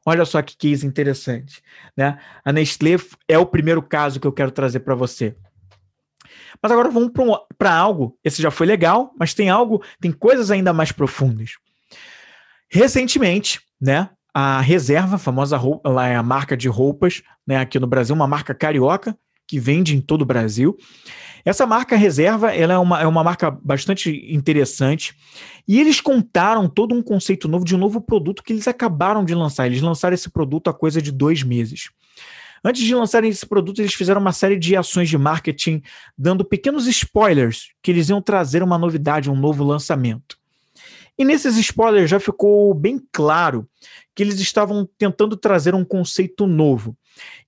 Olha 0.06 0.26
só 0.26 0.42
que 0.42 0.58
case 0.58 0.86
interessante, 0.86 1.62
né? 1.96 2.20
A 2.44 2.52
Nestlé 2.52 2.98
é 3.28 3.38
o 3.40 3.46
primeiro 3.46 3.82
caso 3.82 4.20
que 4.20 4.28
eu 4.28 4.34
quero 4.34 4.52
trazer 4.52 4.82
para 4.82 4.94
você. 4.96 5.36
Mas 6.62 6.72
agora 6.72 6.90
vamos 6.90 7.12
para 7.12 7.24
um, 7.24 7.74
algo. 7.74 8.18
Esse 8.24 8.42
já 8.42 8.52
foi 8.52 8.68
legal, 8.68 9.14
mas 9.18 9.34
tem 9.34 9.50
algo, 9.50 9.82
tem 10.02 10.12
coisas 10.12 10.52
ainda 10.52 10.74
mais 10.74 10.92
profundas. 10.92 11.52
Recentemente, 12.74 13.62
né, 13.80 14.10
a 14.34 14.60
Reserva, 14.60 15.18
a 15.18 15.20
famosa 15.20 15.56
roupa, 15.56 15.88
lá 15.90 16.08
é 16.08 16.16
a 16.16 16.24
marca 16.24 16.58
de 16.58 16.68
roupas, 16.68 17.22
né, 17.46 17.58
aqui 17.58 17.80
no 17.80 17.86
Brasil, 17.86 18.16
uma 18.16 18.26
marca 18.26 18.56
carioca 18.56 19.16
que 19.48 19.60
vende 19.60 19.96
em 19.96 20.02
todo 20.02 20.24
o 20.24 20.26
Brasil. 20.26 20.76
Essa 21.46 21.68
marca 21.68 21.96
Reserva, 21.96 22.52
ela 22.52 22.74
é 22.74 22.78
uma, 22.80 23.00
é 23.00 23.06
uma 23.06 23.24
marca 23.24 23.52
bastante 23.52 24.26
interessante 24.34 25.14
e 25.68 25.80
eles 25.80 26.02
contaram 26.02 26.68
todo 26.68 26.96
um 26.96 27.04
conceito 27.04 27.48
novo 27.48 27.64
de 27.64 27.76
um 27.76 27.78
novo 27.78 28.02
produto 28.02 28.42
que 28.42 28.52
eles 28.52 28.68
acabaram 28.68 29.24
de 29.24 29.36
lançar. 29.36 29.68
Eles 29.68 29.82
lançaram 29.82 30.16
esse 30.16 30.32
produto 30.32 30.68
há 30.68 30.74
coisa 30.74 31.00
de 31.00 31.12
dois 31.12 31.44
meses. 31.44 31.92
Antes 32.66 32.82
de 32.82 32.96
lançarem 32.96 33.30
esse 33.30 33.46
produto, 33.46 33.82
eles 33.82 33.94
fizeram 33.94 34.20
uma 34.20 34.32
série 34.32 34.58
de 34.58 34.76
ações 34.76 35.10
de 35.10 35.18
marketing, 35.18 35.84
dando 36.18 36.44
pequenos 36.44 36.88
spoilers 36.88 37.68
que 37.84 37.92
eles 37.92 38.10
iam 38.10 38.20
trazer 38.20 38.64
uma 38.64 38.80
novidade, 38.80 39.30
um 39.30 39.36
novo 39.36 39.64
lançamento. 39.64 40.42
E 41.18 41.24
nesses 41.24 41.58
spoilers 41.58 42.10
já 42.10 42.20
ficou 42.20 42.74
bem 42.74 43.00
claro 43.12 43.68
que 44.16 44.24
eles 44.24 44.40
estavam 44.40 44.88
tentando 44.98 45.38
trazer 45.38 45.76
um 45.76 45.86
conceito 45.86 46.48
novo. 46.48 46.98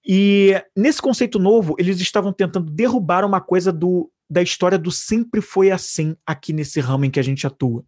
E 0.05 0.53
nesse 0.75 1.01
conceito 1.01 1.39
novo, 1.39 1.75
eles 1.79 2.00
estavam 2.00 2.31
tentando 2.31 2.72
derrubar 2.72 3.25
uma 3.25 3.41
coisa 3.41 3.72
do, 3.72 4.12
da 4.29 4.41
história 4.41 4.77
do 4.77 4.91
sempre 4.91 5.41
foi 5.41 5.72
assim 5.72 6.15
aqui 6.25 6.53
nesse 6.53 6.79
ramo 6.79 7.05
em 7.05 7.12
que 7.12 7.19
a 7.19 7.24
gente 7.24 7.48
atua. 7.48 7.84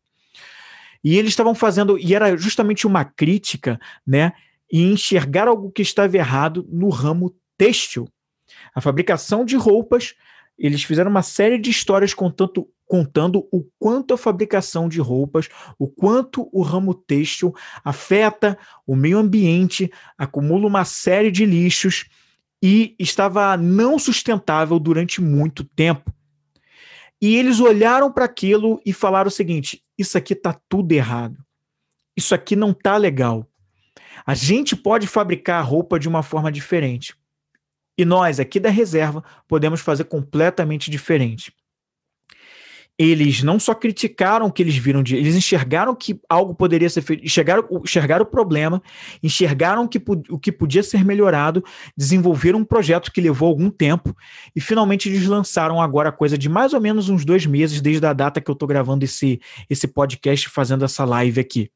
E 1.03 1.17
eles 1.17 1.29
estavam 1.29 1.53
fazendo, 1.53 1.97
e 1.97 2.15
era 2.15 2.35
justamente 2.35 2.87
uma 2.87 3.05
crítica, 3.05 3.79
né? 4.05 4.33
E 4.71 4.81
enxergar 4.81 5.47
algo 5.47 5.71
que 5.71 5.81
estava 5.81 6.17
errado 6.17 6.67
no 6.69 6.89
ramo 6.89 7.35
têxtil. 7.57 8.07
A 8.73 8.81
fabricação 8.81 9.45
de 9.45 9.55
roupas, 9.55 10.15
eles 10.57 10.83
fizeram 10.83 11.11
uma 11.11 11.21
série 11.21 11.59
de 11.59 11.69
histórias 11.69 12.13
contando, 12.13 12.67
contando 12.87 13.47
o 13.51 13.63
quanto 13.77 14.13
a 14.13 14.17
fabricação 14.17 14.87
de 14.87 14.99
roupas, 14.99 15.49
o 15.77 15.87
quanto 15.87 16.49
o 16.51 16.61
ramo 16.61 16.93
têxtil 16.93 17.53
afeta 17.83 18.57
o 18.85 18.95
meio 18.95 19.17
ambiente, 19.17 19.91
acumula 20.17 20.65
uma 20.65 20.85
série 20.85 21.29
de 21.29 21.45
lixos 21.45 22.05
e 22.63 22.95
estava 22.97 23.55
não 23.57 23.99
sustentável 23.99 24.79
durante 24.79 25.21
muito 25.21 25.63
tempo. 25.63 26.11
E 27.21 27.35
eles 27.35 27.59
olharam 27.59 28.11
para 28.11 28.25
aquilo 28.25 28.81
e 28.85 28.93
falaram 28.93 29.27
o 29.27 29.31
seguinte: 29.31 29.83
isso 29.97 30.17
aqui 30.17 30.33
está 30.33 30.57
tudo 30.69 30.91
errado. 30.93 31.37
Isso 32.15 32.33
aqui 32.33 32.55
não 32.55 32.71
está 32.71 32.95
legal. 32.95 33.45
A 34.25 34.33
gente 34.33 34.75
pode 34.75 35.07
fabricar 35.07 35.65
roupa 35.65 35.99
de 35.99 36.07
uma 36.07 36.23
forma 36.23 36.51
diferente. 36.51 37.15
E 37.97 38.05
nós, 38.05 38.39
aqui 38.39 38.59
da 38.59 38.69
reserva, 38.69 39.23
podemos 39.47 39.81
fazer 39.81 40.03
completamente 40.05 40.91
diferente 40.91 41.51
eles 42.97 43.43
não 43.43 43.59
só 43.59 43.75
criticaram 43.75 44.47
o 44.47 44.51
que 44.51 44.63
eles 44.63 44.75
viram 44.75 45.03
de. 45.03 45.15
Eles 45.15 45.35
enxergaram 45.35 45.93
que 45.93 46.19
algo 46.27 46.55
poderia 46.55 46.89
ser 46.89 47.01
feito, 47.01 47.23
enxergaram, 47.23 47.67
enxergaram 47.83 48.23
o 48.23 48.27
problema, 48.27 48.81
enxergaram 49.21 49.87
que, 49.87 50.01
o 50.29 50.39
que 50.39 50.51
podia 50.51 50.81
ser 50.81 51.05
melhorado, 51.05 51.63
desenvolveram 51.95 52.59
um 52.59 52.65
projeto 52.65 53.11
que 53.11 53.21
levou 53.21 53.49
algum 53.49 53.69
tempo 53.69 54.15
e 54.55 54.59
finalmente 54.59 55.07
eles 55.07 55.27
lançaram 55.27 55.79
agora 55.79 56.11
coisa 56.11 56.37
de 56.37 56.49
mais 56.49 56.73
ou 56.73 56.81
menos 56.81 57.07
uns 57.07 57.23
dois 57.23 57.45
meses 57.45 57.81
desde 57.81 58.05
a 58.05 58.13
data 58.13 58.41
que 58.41 58.49
eu 58.49 58.53
estou 58.53 58.67
gravando 58.67 59.05
esse, 59.05 59.39
esse 59.69 59.87
podcast, 59.87 60.49
fazendo 60.49 60.83
essa 60.83 61.05
live 61.05 61.39
aqui. 61.39 61.69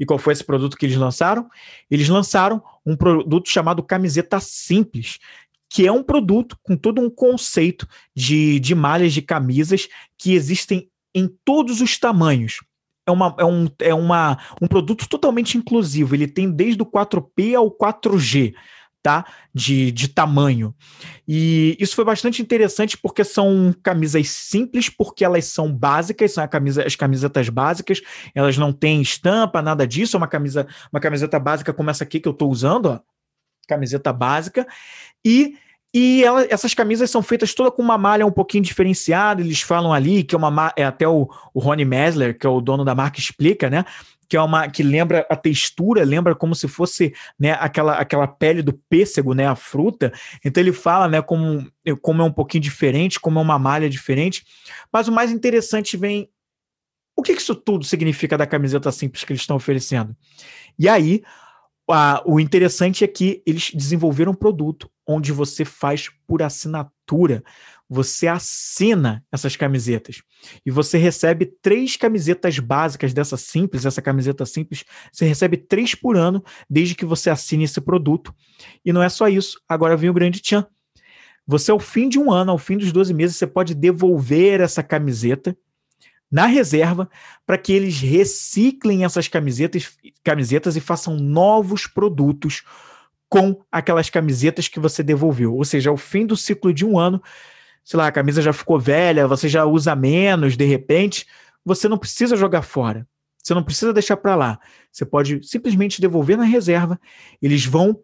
E 0.00 0.06
qual 0.06 0.18
foi 0.18 0.32
esse 0.32 0.44
produto 0.44 0.78
que 0.78 0.86
eles 0.86 0.96
lançaram? 0.96 1.46
Eles 1.90 2.08
lançaram 2.08 2.62
um 2.86 2.96
produto 2.96 3.50
chamado 3.50 3.82
Camiseta 3.82 4.40
Simples, 4.40 5.18
que 5.68 5.86
é 5.86 5.92
um 5.92 6.02
produto 6.02 6.58
com 6.62 6.76
todo 6.76 7.00
um 7.00 7.10
conceito 7.10 7.86
de, 8.14 8.58
de 8.60 8.74
malhas 8.74 9.12
de 9.12 9.22
camisas 9.22 9.88
que 10.16 10.32
existem 10.32 10.88
em 11.14 11.28
todos 11.44 11.80
os 11.80 11.98
tamanhos. 11.98 12.60
É, 13.06 13.10
uma, 13.10 13.34
é, 13.38 13.44
um, 13.44 13.68
é 13.80 13.94
uma, 13.94 14.38
um 14.60 14.66
produto 14.66 15.08
totalmente 15.08 15.56
inclusivo. 15.56 16.14
Ele 16.14 16.26
tem 16.26 16.50
desde 16.50 16.82
o 16.82 16.86
4P 16.86 17.54
ao 17.54 17.70
4G. 17.70 18.54
Tá? 19.00 19.24
De, 19.54 19.92
de 19.92 20.08
tamanho. 20.08 20.74
E 21.26 21.76
isso 21.78 21.94
foi 21.94 22.04
bastante 22.04 22.42
interessante 22.42 22.98
porque 22.98 23.22
são 23.22 23.72
camisas 23.80 24.28
simples, 24.28 24.90
porque 24.90 25.24
elas 25.24 25.46
são 25.46 25.72
básicas, 25.72 26.32
são 26.32 26.46
camisa, 26.48 26.84
as 26.84 26.96
camisetas 26.96 27.48
básicas, 27.48 28.02
elas 28.34 28.58
não 28.58 28.72
têm 28.72 29.00
estampa, 29.00 29.62
nada 29.62 29.86
disso, 29.86 30.16
é 30.16 30.18
uma 30.18 30.26
camisa, 30.26 30.66
uma 30.92 31.00
camiseta 31.00 31.38
básica 31.38 31.72
como 31.72 31.88
essa 31.88 32.02
aqui 32.02 32.18
que 32.18 32.28
eu 32.28 32.32
estou 32.32 32.50
usando, 32.50 32.86
ó, 32.86 33.00
camiseta 33.68 34.12
básica, 34.12 34.66
e, 35.24 35.56
e 35.92 36.22
ela, 36.22 36.46
essas 36.50 36.74
camisas 36.74 37.10
são 37.10 37.22
feitas 37.22 37.54
toda 37.54 37.70
com 37.70 37.82
uma 37.82 37.96
malha 37.96 38.26
um 38.26 38.30
pouquinho 38.30 38.62
diferenciada, 38.62 39.40
eles 39.40 39.60
falam 39.60 39.92
ali 39.92 40.22
que 40.22 40.34
é 40.34 40.38
uma 40.38 40.72
é 40.76 40.84
até 40.84 41.08
o, 41.08 41.28
o 41.54 41.60
Ronnie 41.60 41.84
Mesler, 41.84 42.38
que 42.38 42.46
é 42.46 42.50
o 42.50 42.60
dono 42.60 42.84
da 42.84 42.94
marca, 42.94 43.18
explica, 43.18 43.70
né? 43.70 43.84
Que 44.28 44.36
é 44.36 44.42
uma 44.42 44.68
que 44.68 44.82
lembra 44.82 45.26
a 45.30 45.34
textura, 45.34 46.04
lembra 46.04 46.34
como 46.34 46.54
se 46.54 46.68
fosse 46.68 47.14
né, 47.38 47.52
aquela, 47.52 47.94
aquela 47.94 48.26
pele 48.26 48.60
do 48.60 48.74
pêssego, 48.74 49.32
né? 49.32 49.46
A 49.46 49.56
fruta. 49.56 50.12
Então 50.44 50.62
ele 50.62 50.72
fala, 50.72 51.08
né, 51.08 51.22
como, 51.22 51.66
como 52.02 52.20
é 52.20 52.24
um 52.24 52.32
pouquinho 52.32 52.62
diferente, 52.62 53.18
como 53.18 53.38
é 53.38 53.42
uma 53.42 53.58
malha 53.58 53.88
diferente. 53.88 54.44
Mas 54.92 55.08
o 55.08 55.12
mais 55.12 55.32
interessante 55.32 55.96
vem. 55.96 56.28
O 57.16 57.22
que 57.22 57.32
isso 57.32 57.54
tudo 57.54 57.84
significa 57.84 58.38
da 58.38 58.46
camiseta 58.46 58.92
simples 58.92 59.24
que 59.24 59.32
eles 59.32 59.40
estão 59.40 59.56
oferecendo? 59.56 60.14
E 60.78 60.88
aí, 60.88 61.22
ah, 61.90 62.22
o 62.26 62.38
interessante 62.38 63.04
é 63.04 63.08
que 63.08 63.42
eles 63.46 63.70
desenvolveram 63.72 64.32
um 64.32 64.34
produto 64.34 64.90
onde 65.06 65.32
você 65.32 65.64
faz 65.64 66.10
por 66.26 66.42
assinatura. 66.42 67.42
Você 67.88 68.26
assina 68.26 69.24
essas 69.32 69.56
camisetas 69.56 70.20
e 70.66 70.70
você 70.70 70.98
recebe 70.98 71.46
três 71.62 71.96
camisetas 71.96 72.58
básicas 72.58 73.14
dessa 73.14 73.38
simples, 73.38 73.86
essa 73.86 74.02
camiseta 74.02 74.44
simples. 74.44 74.84
Você 75.10 75.24
recebe 75.24 75.56
três 75.56 75.94
por 75.94 76.14
ano 76.14 76.44
desde 76.68 76.94
que 76.94 77.06
você 77.06 77.30
assine 77.30 77.64
esse 77.64 77.80
produto. 77.80 78.34
E 78.84 78.92
não 78.92 79.02
é 79.02 79.08
só 79.08 79.26
isso. 79.26 79.58
Agora 79.66 79.96
vem 79.96 80.10
o 80.10 80.14
grande 80.14 80.40
tchan. 80.40 80.66
Você, 81.46 81.70
ao 81.70 81.80
fim 81.80 82.10
de 82.10 82.18
um 82.18 82.30
ano, 82.30 82.50
ao 82.50 82.58
fim 82.58 82.76
dos 82.76 82.92
12 82.92 83.14
meses, 83.14 83.36
você 83.36 83.46
pode 83.46 83.74
devolver 83.74 84.60
essa 84.60 84.82
camiseta 84.82 85.56
na 86.30 86.46
reserva 86.46 87.08
para 87.46 87.58
que 87.58 87.72
eles 87.72 88.00
reciclem 88.00 89.04
essas 89.04 89.28
camisetas, 89.28 89.96
camisetas 90.22 90.76
e 90.76 90.80
façam 90.80 91.16
novos 91.16 91.86
produtos 91.86 92.62
com 93.28 93.60
aquelas 93.70 94.10
camisetas 94.10 94.68
que 94.68 94.80
você 94.80 95.02
devolveu. 95.02 95.54
Ou 95.54 95.64
seja, 95.64 95.90
ao 95.90 95.96
fim 95.96 96.26
do 96.26 96.36
ciclo 96.36 96.72
de 96.72 96.84
um 96.84 96.98
ano, 96.98 97.22
sei 97.84 97.98
lá, 97.98 98.06
a 98.06 98.12
camisa 98.12 98.42
já 98.42 98.52
ficou 98.52 98.78
velha, 98.78 99.26
você 99.26 99.48
já 99.48 99.64
usa 99.64 99.94
menos, 99.94 100.56
de 100.56 100.64
repente, 100.64 101.26
você 101.64 101.88
não 101.88 101.98
precisa 101.98 102.36
jogar 102.36 102.62
fora. 102.62 103.06
Você 103.42 103.54
não 103.54 103.62
precisa 103.62 103.92
deixar 103.92 104.16
para 104.16 104.34
lá. 104.34 104.58
Você 104.92 105.06
pode 105.06 105.42
simplesmente 105.42 106.00
devolver 106.00 106.36
na 106.36 106.44
reserva. 106.44 107.00
Eles 107.40 107.64
vão 107.64 107.98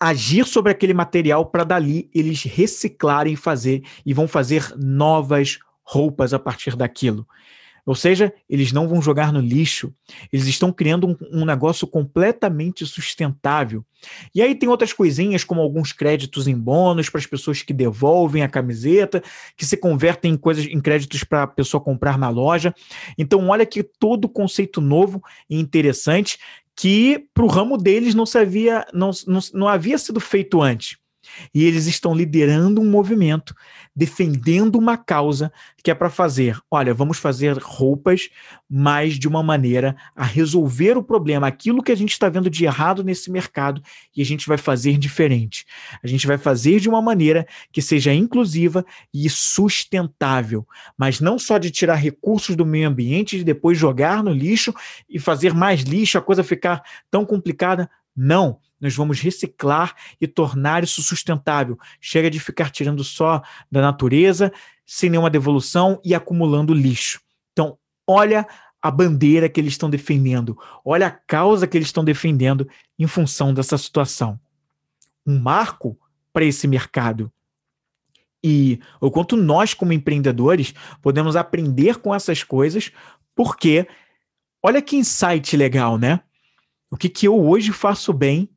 agir 0.00 0.44
sobre 0.44 0.72
aquele 0.72 0.92
material 0.92 1.46
para 1.46 1.64
dali 1.64 2.10
eles 2.14 2.42
reciclarem 2.42 3.36
fazer 3.36 3.82
e 4.04 4.12
vão 4.12 4.28
fazer 4.28 4.72
novas 4.76 5.58
roupas 5.86 6.34
a 6.34 6.38
partir 6.38 6.76
daquilo. 6.76 7.26
Ou 7.86 7.94
seja, 7.94 8.34
eles 8.50 8.72
não 8.72 8.88
vão 8.88 9.00
jogar 9.00 9.32
no 9.32 9.38
lixo, 9.38 9.94
eles 10.32 10.48
estão 10.48 10.72
criando 10.72 11.06
um, 11.06 11.16
um, 11.40 11.44
negócio 11.44 11.86
completamente 11.86 12.84
sustentável. 12.84 13.84
E 14.34 14.42
aí 14.42 14.56
tem 14.56 14.68
outras 14.68 14.92
coisinhas, 14.92 15.44
como 15.44 15.60
alguns 15.60 15.92
créditos 15.92 16.48
em 16.48 16.58
bônus 16.58 17.08
para 17.08 17.20
as 17.20 17.26
pessoas 17.26 17.62
que 17.62 17.72
devolvem 17.72 18.42
a 18.42 18.48
camiseta, 18.48 19.22
que 19.56 19.64
se 19.64 19.76
convertem 19.76 20.32
em 20.32 20.36
coisas 20.36 20.66
em 20.66 20.80
créditos 20.80 21.22
para 21.22 21.44
a 21.44 21.46
pessoa 21.46 21.80
comprar 21.80 22.18
na 22.18 22.28
loja. 22.28 22.74
Então, 23.16 23.48
olha 23.48 23.64
que 23.64 23.84
todo 23.84 24.28
conceito 24.28 24.80
novo 24.80 25.22
e 25.48 25.56
interessante 25.56 26.40
que 26.74 27.28
para 27.32 27.44
o 27.44 27.48
ramo 27.48 27.78
deles 27.78 28.16
não, 28.16 28.24
havia, 28.34 28.84
não, 28.92 29.12
não, 29.28 29.40
não 29.54 29.68
havia 29.68 29.96
sido 29.96 30.18
feito 30.18 30.60
antes. 30.60 30.98
E 31.54 31.64
eles 31.64 31.86
estão 31.86 32.14
liderando 32.14 32.80
um 32.80 32.90
movimento, 32.90 33.54
defendendo 33.94 34.76
uma 34.76 34.96
causa 34.96 35.52
que 35.82 35.90
é 35.90 35.94
para 35.94 36.10
fazer, 36.10 36.58
olha, 36.70 36.92
vamos 36.92 37.18
fazer 37.18 37.56
roupas, 37.58 38.28
mas 38.68 39.18
de 39.18 39.28
uma 39.28 39.42
maneira 39.42 39.96
a 40.14 40.24
resolver 40.24 40.96
o 40.96 41.02
problema, 41.02 41.46
aquilo 41.46 41.82
que 41.82 41.92
a 41.92 41.96
gente 41.96 42.12
está 42.12 42.28
vendo 42.28 42.50
de 42.50 42.64
errado 42.64 43.04
nesse 43.04 43.30
mercado, 43.30 43.80
e 44.14 44.20
a 44.20 44.24
gente 44.24 44.48
vai 44.48 44.58
fazer 44.58 44.98
diferente. 44.98 45.64
A 46.02 46.06
gente 46.06 46.26
vai 46.26 46.36
fazer 46.36 46.80
de 46.80 46.88
uma 46.88 47.00
maneira 47.00 47.46
que 47.72 47.80
seja 47.80 48.12
inclusiva 48.12 48.84
e 49.14 49.30
sustentável, 49.30 50.66
mas 50.98 51.20
não 51.20 51.38
só 51.38 51.56
de 51.58 51.70
tirar 51.70 51.94
recursos 51.94 52.56
do 52.56 52.66
meio 52.66 52.88
ambiente 52.88 53.38
e 53.38 53.44
depois 53.44 53.78
jogar 53.78 54.22
no 54.22 54.32
lixo 54.32 54.74
e 55.08 55.18
fazer 55.18 55.54
mais 55.54 55.82
lixo, 55.82 56.18
a 56.18 56.22
coisa 56.22 56.42
ficar 56.42 56.82
tão 57.10 57.24
complicada. 57.24 57.88
Não, 58.16 58.58
nós 58.80 58.94
vamos 58.94 59.20
reciclar 59.20 59.94
e 60.20 60.26
tornar 60.26 60.82
isso 60.82 61.02
sustentável. 61.02 61.78
Chega 62.00 62.30
de 62.30 62.40
ficar 62.40 62.70
tirando 62.70 63.04
só 63.04 63.42
da 63.70 63.82
natureza, 63.82 64.52
sem 64.84 65.10
nenhuma 65.10 65.30
devolução 65.30 66.00
e 66.04 66.14
acumulando 66.14 66.72
lixo. 66.72 67.20
Então, 67.52 67.78
olha 68.06 68.46
a 68.80 68.90
bandeira 68.90 69.48
que 69.48 69.60
eles 69.60 69.72
estão 69.72 69.90
defendendo, 69.90 70.56
olha 70.84 71.08
a 71.08 71.10
causa 71.10 71.66
que 71.66 71.76
eles 71.76 71.88
estão 71.88 72.04
defendendo 72.04 72.68
em 72.98 73.06
função 73.06 73.52
dessa 73.52 73.76
situação. 73.76 74.38
Um 75.26 75.40
marco 75.40 75.98
para 76.32 76.44
esse 76.44 76.68
mercado. 76.68 77.32
E 78.44 78.78
o 79.00 79.10
quanto 79.10 79.36
nós, 79.36 79.74
como 79.74 79.92
empreendedores, 79.92 80.72
podemos 81.02 81.34
aprender 81.34 81.96
com 81.98 82.14
essas 82.14 82.44
coisas, 82.44 82.92
porque 83.34 83.88
olha 84.62 84.80
que 84.80 84.96
insight 84.96 85.56
legal, 85.56 85.98
né? 85.98 86.20
O 86.96 86.98
que, 86.98 87.10
que 87.10 87.28
eu 87.28 87.38
hoje 87.38 87.72
faço 87.72 88.10
bem 88.10 88.48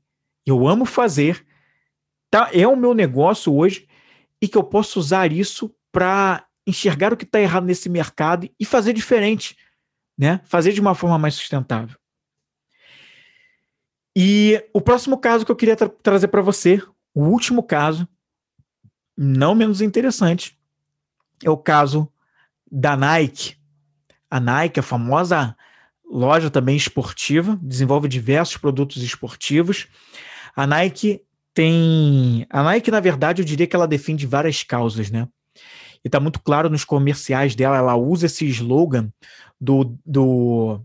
eu 0.45 0.65
amo 0.65 0.85
fazer, 0.85 1.45
tá? 2.31 2.49
É 2.53 2.65
o 2.65 2.77
meu 2.77 2.93
negócio 2.93 3.53
hoje 3.53 3.85
e 4.41 4.47
que 4.47 4.57
eu 4.57 4.63
posso 4.63 4.97
usar 4.97 5.33
isso 5.33 5.75
para 5.91 6.47
enxergar 6.65 7.11
o 7.11 7.17
que 7.17 7.25
está 7.25 7.41
errado 7.41 7.65
nesse 7.65 7.89
mercado 7.89 8.49
e 8.57 8.63
fazer 8.63 8.93
diferente, 8.93 9.57
né? 10.17 10.39
Fazer 10.45 10.71
de 10.71 10.79
uma 10.79 10.95
forma 10.95 11.17
mais 11.17 11.35
sustentável. 11.35 11.97
E 14.15 14.65
o 14.73 14.79
próximo 14.79 15.17
caso 15.17 15.45
que 15.45 15.51
eu 15.51 15.55
queria 15.57 15.75
tra 15.75 15.89
trazer 15.89 16.29
para 16.29 16.41
você, 16.41 16.81
o 17.13 17.25
último 17.25 17.61
caso, 17.61 18.07
não 19.17 19.53
menos 19.53 19.81
interessante, 19.81 20.57
é 21.43 21.49
o 21.49 21.57
caso 21.57 22.09
da 22.71 22.95
Nike. 22.95 23.57
A 24.31 24.39
Nike, 24.39 24.79
a 24.79 24.83
famosa 24.83 25.57
loja 26.09 26.49
também 26.49 26.75
esportiva, 26.75 27.57
desenvolve 27.61 28.07
diversos 28.07 28.57
produtos 28.57 29.03
esportivos. 29.03 29.87
A 30.55 30.65
Nike 30.65 31.21
tem. 31.53 32.45
A 32.49 32.63
Nike, 32.63 32.89
na 32.89 32.99
verdade, 32.99 33.41
eu 33.41 33.45
diria 33.45 33.67
que 33.67 33.75
ela 33.75 33.87
defende 33.87 34.25
várias 34.25 34.63
causas, 34.63 35.11
né? 35.11 35.27
E 36.03 36.07
está 36.07 36.19
muito 36.19 36.39
claro 36.39 36.69
nos 36.69 36.83
comerciais 36.83 37.55
dela, 37.55 37.77
ela 37.77 37.95
usa 37.95 38.25
esse 38.25 38.45
slogan 38.45 39.11
do, 39.59 39.97
do 40.05 40.81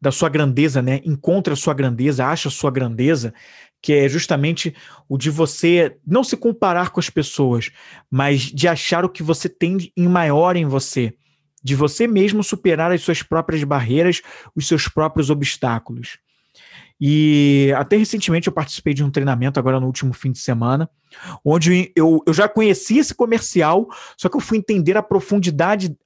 da 0.00 0.12
sua 0.12 0.28
grandeza, 0.28 0.80
né? 0.80 1.00
Encontre 1.04 1.52
a 1.52 1.56
sua 1.56 1.74
grandeza, 1.74 2.24
acha 2.24 2.48
a 2.48 2.52
sua 2.52 2.70
grandeza, 2.70 3.34
que 3.82 3.92
é 3.92 4.08
justamente 4.08 4.74
o 5.08 5.18
de 5.18 5.30
você 5.30 5.96
não 6.06 6.22
se 6.22 6.36
comparar 6.36 6.90
com 6.90 7.00
as 7.00 7.10
pessoas, 7.10 7.70
mas 8.10 8.42
de 8.42 8.68
achar 8.68 9.04
o 9.04 9.08
que 9.08 9.22
você 9.22 9.48
tem 9.48 9.92
em 9.96 10.08
maior 10.08 10.56
em 10.56 10.66
você, 10.66 11.12
de 11.62 11.74
você 11.74 12.06
mesmo 12.06 12.42
superar 12.42 12.92
as 12.92 13.02
suas 13.02 13.22
próprias 13.22 13.62
barreiras, 13.64 14.22
os 14.54 14.66
seus 14.66 14.88
próprios 14.88 15.30
obstáculos. 15.30 16.18
E 17.00 17.72
até 17.76 17.96
recentemente 17.96 18.48
eu 18.48 18.52
participei 18.52 18.92
de 18.92 19.04
um 19.04 19.10
treinamento, 19.10 19.58
agora 19.58 19.78
no 19.78 19.86
último 19.86 20.12
fim 20.12 20.32
de 20.32 20.38
semana, 20.38 20.90
onde 21.44 21.92
eu, 21.94 22.22
eu 22.26 22.34
já 22.34 22.48
conhecia 22.48 23.00
esse 23.00 23.14
comercial, 23.14 23.88
só 24.16 24.28
que 24.28 24.36
eu 24.36 24.40
fui 24.40 24.58
entender 24.58 24.96
a 24.96 25.02
profundidade. 25.02 25.96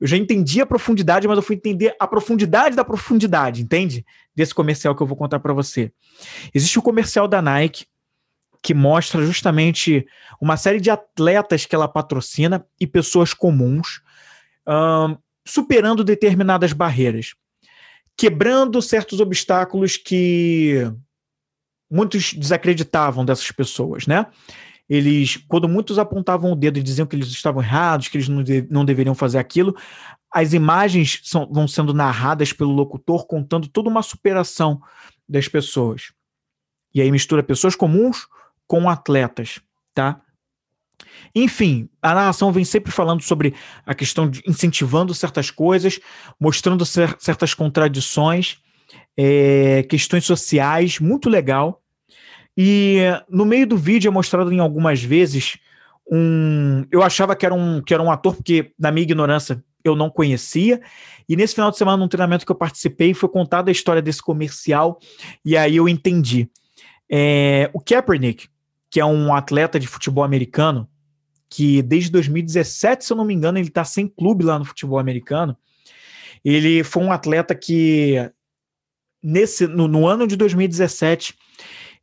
Eu 0.00 0.06
já 0.06 0.16
entendi 0.16 0.60
a 0.60 0.66
profundidade, 0.66 1.26
mas 1.28 1.36
eu 1.36 1.42
fui 1.42 1.56
entender 1.56 1.94
a 1.98 2.06
profundidade 2.06 2.74
da 2.74 2.84
profundidade, 2.84 3.62
entende? 3.62 4.04
Desse 4.34 4.54
comercial 4.54 4.94
que 4.94 5.02
eu 5.02 5.06
vou 5.06 5.16
contar 5.16 5.38
para 5.38 5.52
você. 5.52 5.92
Existe 6.52 6.78
o 6.78 6.80
um 6.80 6.84
comercial 6.84 7.28
da 7.28 7.40
Nike 7.40 7.86
que 8.62 8.74
mostra 8.74 9.24
justamente 9.24 10.06
uma 10.40 10.56
série 10.56 10.80
de 10.80 10.90
atletas 10.90 11.64
que 11.64 11.74
ela 11.74 11.88
patrocina 11.88 12.64
e 12.78 12.86
pessoas 12.86 13.32
comuns 13.32 14.02
superando 15.46 16.04
determinadas 16.04 16.72
barreiras 16.72 17.34
quebrando 18.20 18.82
certos 18.82 19.18
obstáculos 19.18 19.96
que 19.96 20.92
muitos 21.90 22.34
desacreditavam 22.34 23.24
dessas 23.24 23.50
pessoas, 23.50 24.06
né? 24.06 24.26
Eles, 24.86 25.38
quando 25.48 25.66
muitos 25.66 25.98
apontavam 25.98 26.52
o 26.52 26.54
dedo 26.54 26.78
e 26.78 26.82
diziam 26.82 27.06
que 27.06 27.16
eles 27.16 27.28
estavam 27.28 27.62
errados, 27.62 28.08
que 28.08 28.18
eles 28.18 28.28
não, 28.28 28.42
de, 28.42 28.66
não 28.70 28.84
deveriam 28.84 29.14
fazer 29.14 29.38
aquilo, 29.38 29.74
as 30.30 30.52
imagens 30.52 31.20
são, 31.24 31.48
vão 31.50 31.66
sendo 31.66 31.94
narradas 31.94 32.52
pelo 32.52 32.72
locutor 32.72 33.26
contando 33.26 33.68
toda 33.68 33.88
uma 33.88 34.02
superação 34.02 34.82
das 35.26 35.48
pessoas. 35.48 36.12
E 36.94 37.00
aí 37.00 37.10
mistura 37.10 37.42
pessoas 37.42 37.74
comuns 37.74 38.26
com 38.66 38.86
atletas, 38.86 39.62
tá? 39.94 40.20
Enfim, 41.34 41.88
a 42.02 42.14
narração 42.14 42.52
vem 42.52 42.64
sempre 42.64 42.90
falando 42.90 43.22
sobre 43.22 43.54
a 43.86 43.94
questão 43.94 44.28
de 44.28 44.42
incentivando 44.46 45.14
certas 45.14 45.50
coisas, 45.50 46.00
mostrando 46.38 46.84
cer 46.84 47.16
certas 47.18 47.54
contradições, 47.54 48.58
é, 49.16 49.84
questões 49.84 50.24
sociais, 50.24 50.98
muito 50.98 51.28
legal. 51.28 51.82
E 52.56 52.98
no 53.28 53.44
meio 53.44 53.66
do 53.66 53.76
vídeo 53.76 54.08
é 54.08 54.12
mostrado 54.12 54.52
em 54.52 54.58
algumas 54.58 55.02
vezes 55.02 55.56
um. 56.10 56.84
Eu 56.90 57.02
achava 57.02 57.36
que 57.36 57.46
era 57.46 57.54
um, 57.54 57.80
que 57.80 57.94
era 57.94 58.02
um 58.02 58.10
ator, 58.10 58.34
porque, 58.34 58.72
na 58.78 58.90
minha 58.90 59.04
ignorância, 59.04 59.62
eu 59.84 59.94
não 59.94 60.10
conhecia. 60.10 60.80
E 61.28 61.36
nesse 61.36 61.54
final 61.54 61.70
de 61.70 61.78
semana, 61.78 61.96
num 61.96 62.08
treinamento 62.08 62.44
que 62.44 62.52
eu 62.52 62.56
participei, 62.56 63.14
foi 63.14 63.28
contada 63.28 63.70
a 63.70 63.72
história 63.72 64.02
desse 64.02 64.20
comercial, 64.20 64.98
e 65.44 65.56
aí 65.56 65.76
eu 65.76 65.88
entendi. 65.88 66.50
É, 67.08 67.70
o 67.72 67.80
Kaepernick, 67.80 68.48
que 68.90 69.00
é 69.00 69.04
um 69.04 69.32
atleta 69.32 69.78
de 69.78 69.86
futebol 69.86 70.24
americano, 70.24 70.88
que 71.50 71.82
desde 71.82 72.10
2017, 72.12 73.04
se 73.04 73.12
eu 73.12 73.16
não 73.16 73.24
me 73.24 73.34
engano, 73.34 73.58
ele 73.58 73.66
está 73.68 73.84
sem 73.84 74.06
clube 74.06 74.44
lá 74.44 74.58
no 74.58 74.64
futebol 74.64 75.00
americano. 75.00 75.56
Ele 76.44 76.84
foi 76.84 77.02
um 77.02 77.12
atleta 77.12 77.54
que, 77.54 78.30
nesse, 79.22 79.66
no, 79.66 79.88
no 79.88 80.06
ano 80.06 80.26
de 80.28 80.36
2017, 80.36 81.34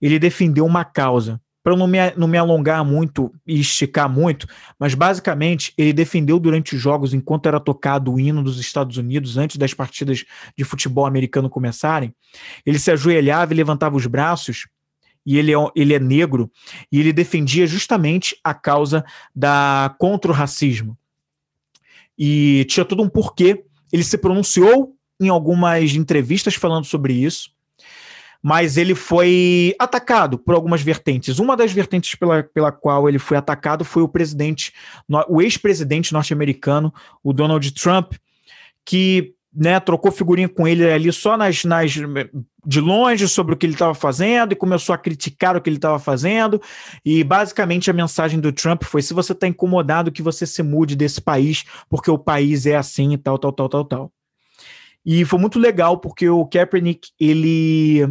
ele 0.02 0.20
defendeu 0.20 0.66
uma 0.66 0.84
causa. 0.84 1.42
Para 1.64 1.76
não 1.76 1.88
me, 1.88 1.98
não 2.16 2.28
me 2.28 2.38
alongar 2.38 2.86
muito 2.86 3.34
e 3.46 3.60
esticar 3.60 4.10
muito, 4.10 4.48
mas 4.80 4.94
basicamente 4.94 5.74
ele 5.78 5.92
defendeu 5.92 6.40
durante 6.40 6.76
os 6.76 6.82
jogos, 6.82 7.14
enquanto 7.14 7.48
era 7.48 7.60
tocado 7.60 8.14
o 8.14 8.20
hino 8.20 8.42
dos 8.42 8.58
Estados 8.58 8.96
Unidos, 8.96 9.38
antes 9.38 9.58
das 9.58 9.74
partidas 9.74 10.24
de 10.58 10.64
futebol 10.64 11.06
americano 11.06 11.50
começarem, 11.50 12.14
ele 12.66 12.80
se 12.80 12.90
ajoelhava 12.90 13.54
e 13.54 13.58
levantava 13.58 13.98
os 13.98 14.06
braços 14.06 14.66
e 15.28 15.38
ele 15.38 15.54
é, 15.54 15.58
ele 15.76 15.94
é 15.94 16.00
negro, 16.00 16.50
e 16.90 17.02
ele 17.02 17.12
defendia 17.12 17.68
justamente 17.68 18.40
a 18.42 18.54
causa 18.54 19.04
da 19.36 19.94
contra 20.00 20.32
o 20.32 20.34
racismo. 20.34 20.98
E 22.18 22.66
tinha 22.70 22.86
todo 22.86 23.04
um 23.04 23.10
porquê. 23.10 23.66
Ele 23.92 24.06
se 24.06 24.18
pronunciou 24.18 24.96
em 25.20 25.28
algumas 25.28 25.94
entrevistas 25.94 26.56
falando 26.56 26.86
sobre 26.86 27.14
isso, 27.14 27.52
mas 28.42 28.78
ele 28.78 28.96
foi 28.96 29.76
atacado 29.78 30.38
por 30.38 30.56
algumas 30.56 30.82
vertentes. 30.82 31.40
Uma 31.40 31.58
das 31.58 31.74
vertentes 31.74 32.16
pela, 32.16 32.42
pela 32.42 32.72
qual 32.72 33.10
ele 33.10 33.20
foi 33.20 33.36
atacado 33.36 33.84
foi 33.84 34.04
o 34.04 34.08
presidente, 34.08 34.72
o 35.28 35.42
ex-presidente 35.42 36.14
norte-americano, 36.14 36.94
o 37.22 37.34
Donald 37.34 37.70
Trump, 37.74 38.14
que 38.86 39.34
né, 39.54 39.80
trocou 39.80 40.12
figurinha 40.12 40.50
com 40.50 40.68
ele 40.68 40.90
ali 40.90 41.12
só 41.12 41.38
nas, 41.38 41.64
nas 41.64 41.94
de 42.66 42.82
longe 42.82 43.28
sobre 43.28 43.54
o 43.54 43.58
que 43.58 43.66
ele 43.66 43.74
estava 43.74 43.94
fazendo 43.94 44.52
e 44.52 44.56
começou 44.56 44.94
a 44.94 44.98
criticar 44.98 45.56
o 45.56 45.62
que 45.62 45.70
ele 45.70 45.78
estava 45.78 45.98
fazendo. 45.98 46.62
E 47.04 47.24
basicamente 47.24 47.90
a 47.90 47.94
mensagem 47.94 48.40
do 48.40 48.52
Trump 48.52 48.84
foi: 48.84 49.02
se 49.02 49.14
você 49.14 49.32
está 49.32 49.48
incomodado, 49.48 50.12
que 50.12 50.22
você 50.22 50.46
se 50.46 50.62
mude 50.62 50.96
desse 50.96 51.22
país, 51.22 51.64
porque 51.90 52.12
o 52.12 52.20
país 52.20 52.66
é 52.66 52.76
assim 52.76 53.14
e 53.14 53.18
tal, 53.18 53.40
tal, 53.40 53.54
tal, 53.54 53.70
tal, 53.70 53.86
tal. 53.86 54.14
E 55.06 55.24
foi 55.24 55.40
muito 55.40 55.58
legal 55.58 55.98
porque 55.98 56.28
o 56.28 56.46
Kaepernick, 56.46 57.12
ele. 57.18 58.02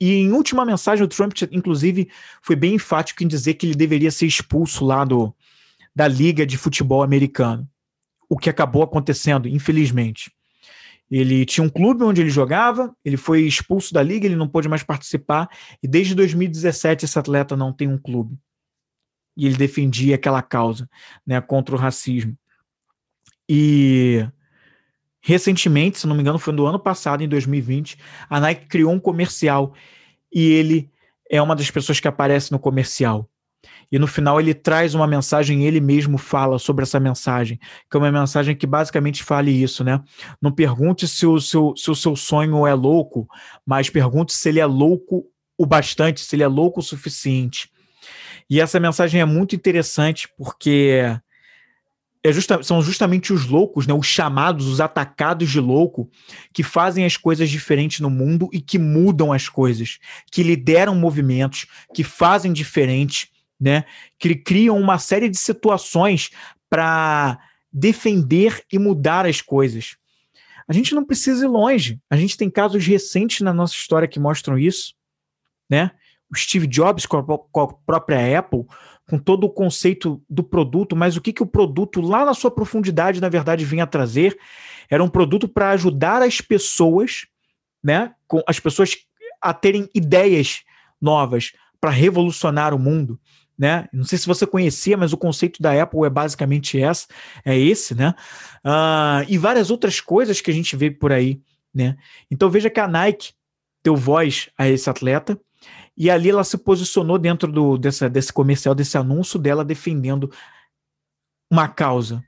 E 0.00 0.14
em 0.14 0.32
última 0.32 0.64
mensagem, 0.64 1.04
o 1.04 1.08
Trump, 1.08 1.32
inclusive, 1.50 2.08
foi 2.40 2.56
bem 2.56 2.74
enfático 2.74 3.22
em 3.22 3.28
dizer 3.28 3.54
que 3.54 3.66
ele 3.66 3.74
deveria 3.74 4.10
ser 4.10 4.26
expulso 4.26 4.84
lá 4.84 5.04
do, 5.04 5.34
da 5.94 6.08
Liga 6.08 6.46
de 6.46 6.56
Futebol 6.56 7.02
Americano. 7.02 7.68
O 8.28 8.38
que 8.38 8.48
acabou 8.48 8.82
acontecendo, 8.82 9.48
infelizmente. 9.48 10.30
Ele 11.10 11.44
tinha 11.46 11.64
um 11.64 11.70
clube 11.70 12.04
onde 12.04 12.20
ele 12.20 12.30
jogava, 12.30 12.94
ele 13.04 13.16
foi 13.16 13.42
expulso 13.42 13.94
da 13.94 14.02
liga, 14.02 14.26
ele 14.26 14.36
não 14.36 14.48
pôde 14.48 14.68
mais 14.68 14.82
participar, 14.82 15.48
e 15.82 15.88
desde 15.88 16.14
2017 16.14 17.04
esse 17.04 17.18
atleta 17.18 17.56
não 17.56 17.72
tem 17.72 17.88
um 17.88 17.98
clube. 17.98 18.36
E 19.36 19.46
ele 19.46 19.56
defendia 19.56 20.16
aquela 20.16 20.42
causa 20.42 20.88
né, 21.26 21.40
contra 21.40 21.74
o 21.74 21.78
racismo. 21.78 22.36
E 23.48 24.26
recentemente, 25.20 25.98
se 25.98 26.06
não 26.06 26.14
me 26.14 26.20
engano, 26.20 26.38
foi 26.38 26.52
no 26.52 26.66
ano 26.66 26.78
passado, 26.78 27.22
em 27.22 27.28
2020, 27.28 27.98
a 28.28 28.38
Nike 28.40 28.66
criou 28.66 28.92
um 28.92 29.00
comercial 29.00 29.74
e 30.32 30.42
ele 30.42 30.90
é 31.30 31.40
uma 31.40 31.56
das 31.56 31.70
pessoas 31.70 32.00
que 32.00 32.08
aparece 32.08 32.52
no 32.52 32.58
comercial. 32.58 33.28
E 33.90 33.98
no 33.98 34.06
final 34.06 34.38
ele 34.38 34.52
traz 34.52 34.94
uma 34.94 35.06
mensagem, 35.06 35.64
ele 35.64 35.80
mesmo 35.80 36.18
fala 36.18 36.58
sobre 36.58 36.82
essa 36.82 37.00
mensagem, 37.00 37.58
que 37.90 37.96
é 37.96 37.98
uma 37.98 38.12
mensagem 38.12 38.54
que 38.54 38.66
basicamente 38.66 39.22
fale 39.22 39.50
isso, 39.50 39.82
né? 39.82 40.00
Não 40.40 40.52
pergunte 40.52 41.08
se 41.08 41.26
o 41.26 41.40
seu, 41.40 41.74
se 41.76 41.90
o 41.90 41.94
seu 41.94 42.14
sonho 42.14 42.66
é 42.66 42.74
louco, 42.74 43.26
mas 43.64 43.88
pergunte 43.88 44.32
se 44.32 44.48
ele 44.48 44.60
é 44.60 44.66
louco 44.66 45.24
o 45.56 45.66
bastante, 45.66 46.20
se 46.20 46.36
ele 46.36 46.42
é 46.42 46.48
louco 46.48 46.80
o 46.80 46.82
suficiente. 46.82 47.70
E 48.50 48.60
essa 48.60 48.78
mensagem 48.78 49.20
é 49.20 49.24
muito 49.24 49.54
interessante 49.54 50.28
porque 50.36 51.02
é 52.22 52.32
justa, 52.32 52.62
são 52.62 52.82
justamente 52.82 53.32
os 53.32 53.46
loucos, 53.46 53.86
né, 53.86 53.94
os 53.94 54.06
chamados, 54.06 54.66
os 54.66 54.80
atacados 54.80 55.50
de 55.50 55.60
louco, 55.60 56.10
que 56.52 56.62
fazem 56.62 57.04
as 57.04 57.16
coisas 57.16 57.48
diferentes 57.48 58.00
no 58.00 58.10
mundo 58.10 58.48
e 58.52 58.60
que 58.60 58.78
mudam 58.78 59.32
as 59.32 59.48
coisas, 59.48 59.98
que 60.30 60.42
lideram 60.42 60.94
movimentos, 60.94 61.66
que 61.94 62.02
fazem 62.02 62.52
diferente, 62.52 63.30
né, 63.60 63.84
que 64.18 64.34
criam 64.34 64.78
uma 64.78 64.98
série 64.98 65.28
de 65.28 65.36
situações 65.36 66.30
para 66.70 67.38
defender 67.72 68.64
e 68.72 68.78
mudar 68.78 69.26
as 69.26 69.40
coisas. 69.40 69.96
A 70.68 70.72
gente 70.72 70.94
não 70.94 71.04
precisa 71.04 71.44
ir 71.44 71.48
longe. 71.48 72.00
A 72.10 72.16
gente 72.16 72.36
tem 72.36 72.50
casos 72.50 72.86
recentes 72.86 73.40
na 73.40 73.54
nossa 73.54 73.74
história 73.74 74.06
que 74.06 74.20
mostram 74.20 74.58
isso, 74.58 74.94
né? 75.68 75.90
O 76.30 76.36
Steve 76.36 76.66
Jobs 76.66 77.06
com 77.06 77.16
a, 77.16 77.24
com 77.24 77.60
a 77.60 77.72
própria 77.72 78.38
Apple, 78.38 78.66
com 79.08 79.18
todo 79.18 79.44
o 79.44 79.50
conceito 79.50 80.22
do 80.28 80.44
produto, 80.44 80.94
mas 80.94 81.16
o 81.16 81.22
que, 81.22 81.32
que 81.32 81.42
o 81.42 81.46
produto, 81.46 82.02
lá 82.02 82.26
na 82.26 82.34
sua 82.34 82.50
profundidade, 82.50 83.20
na 83.20 83.30
verdade, 83.30 83.64
vinha 83.64 83.86
trazer, 83.86 84.38
era 84.90 85.02
um 85.02 85.08
produto 85.08 85.48
para 85.48 85.70
ajudar 85.70 86.20
as 86.20 86.42
pessoas, 86.42 87.26
né? 87.82 88.14
Com 88.26 88.42
as 88.46 88.60
pessoas 88.60 88.94
a 89.40 89.54
terem 89.54 89.88
ideias 89.94 90.64
novas 91.00 91.52
para 91.80 91.90
revolucionar 91.90 92.74
o 92.74 92.78
mundo 92.78 93.18
né? 93.58 93.88
Não 93.92 94.04
sei 94.04 94.16
se 94.16 94.26
você 94.26 94.46
conhecia, 94.46 94.96
mas 94.96 95.12
o 95.12 95.18
conceito 95.18 95.60
da 95.60 95.82
Apple 95.82 96.04
é 96.04 96.10
basicamente 96.10 96.80
essa, 96.80 97.08
é 97.44 97.58
esse, 97.58 97.94
né? 97.94 98.14
Uh, 98.64 99.26
e 99.28 99.36
várias 99.36 99.70
outras 99.70 100.00
coisas 100.00 100.40
que 100.40 100.50
a 100.50 100.54
gente 100.54 100.76
vê 100.76 100.90
por 100.90 101.12
aí, 101.12 101.40
né? 101.74 101.96
Então 102.30 102.48
veja 102.48 102.70
que 102.70 102.78
a 102.78 102.86
Nike 102.86 103.32
deu 103.82 103.96
voz 103.96 104.48
a 104.56 104.68
esse 104.68 104.88
atleta 104.88 105.38
e 105.96 106.08
ali 106.08 106.30
ela 106.30 106.44
se 106.44 106.56
posicionou 106.56 107.18
dentro 107.18 107.50
do, 107.50 107.76
dessa, 107.76 108.08
desse 108.08 108.32
comercial, 108.32 108.74
desse 108.74 108.96
anúncio 108.96 109.38
dela 109.38 109.64
defendendo 109.64 110.30
uma 111.50 111.66
causa 111.66 112.24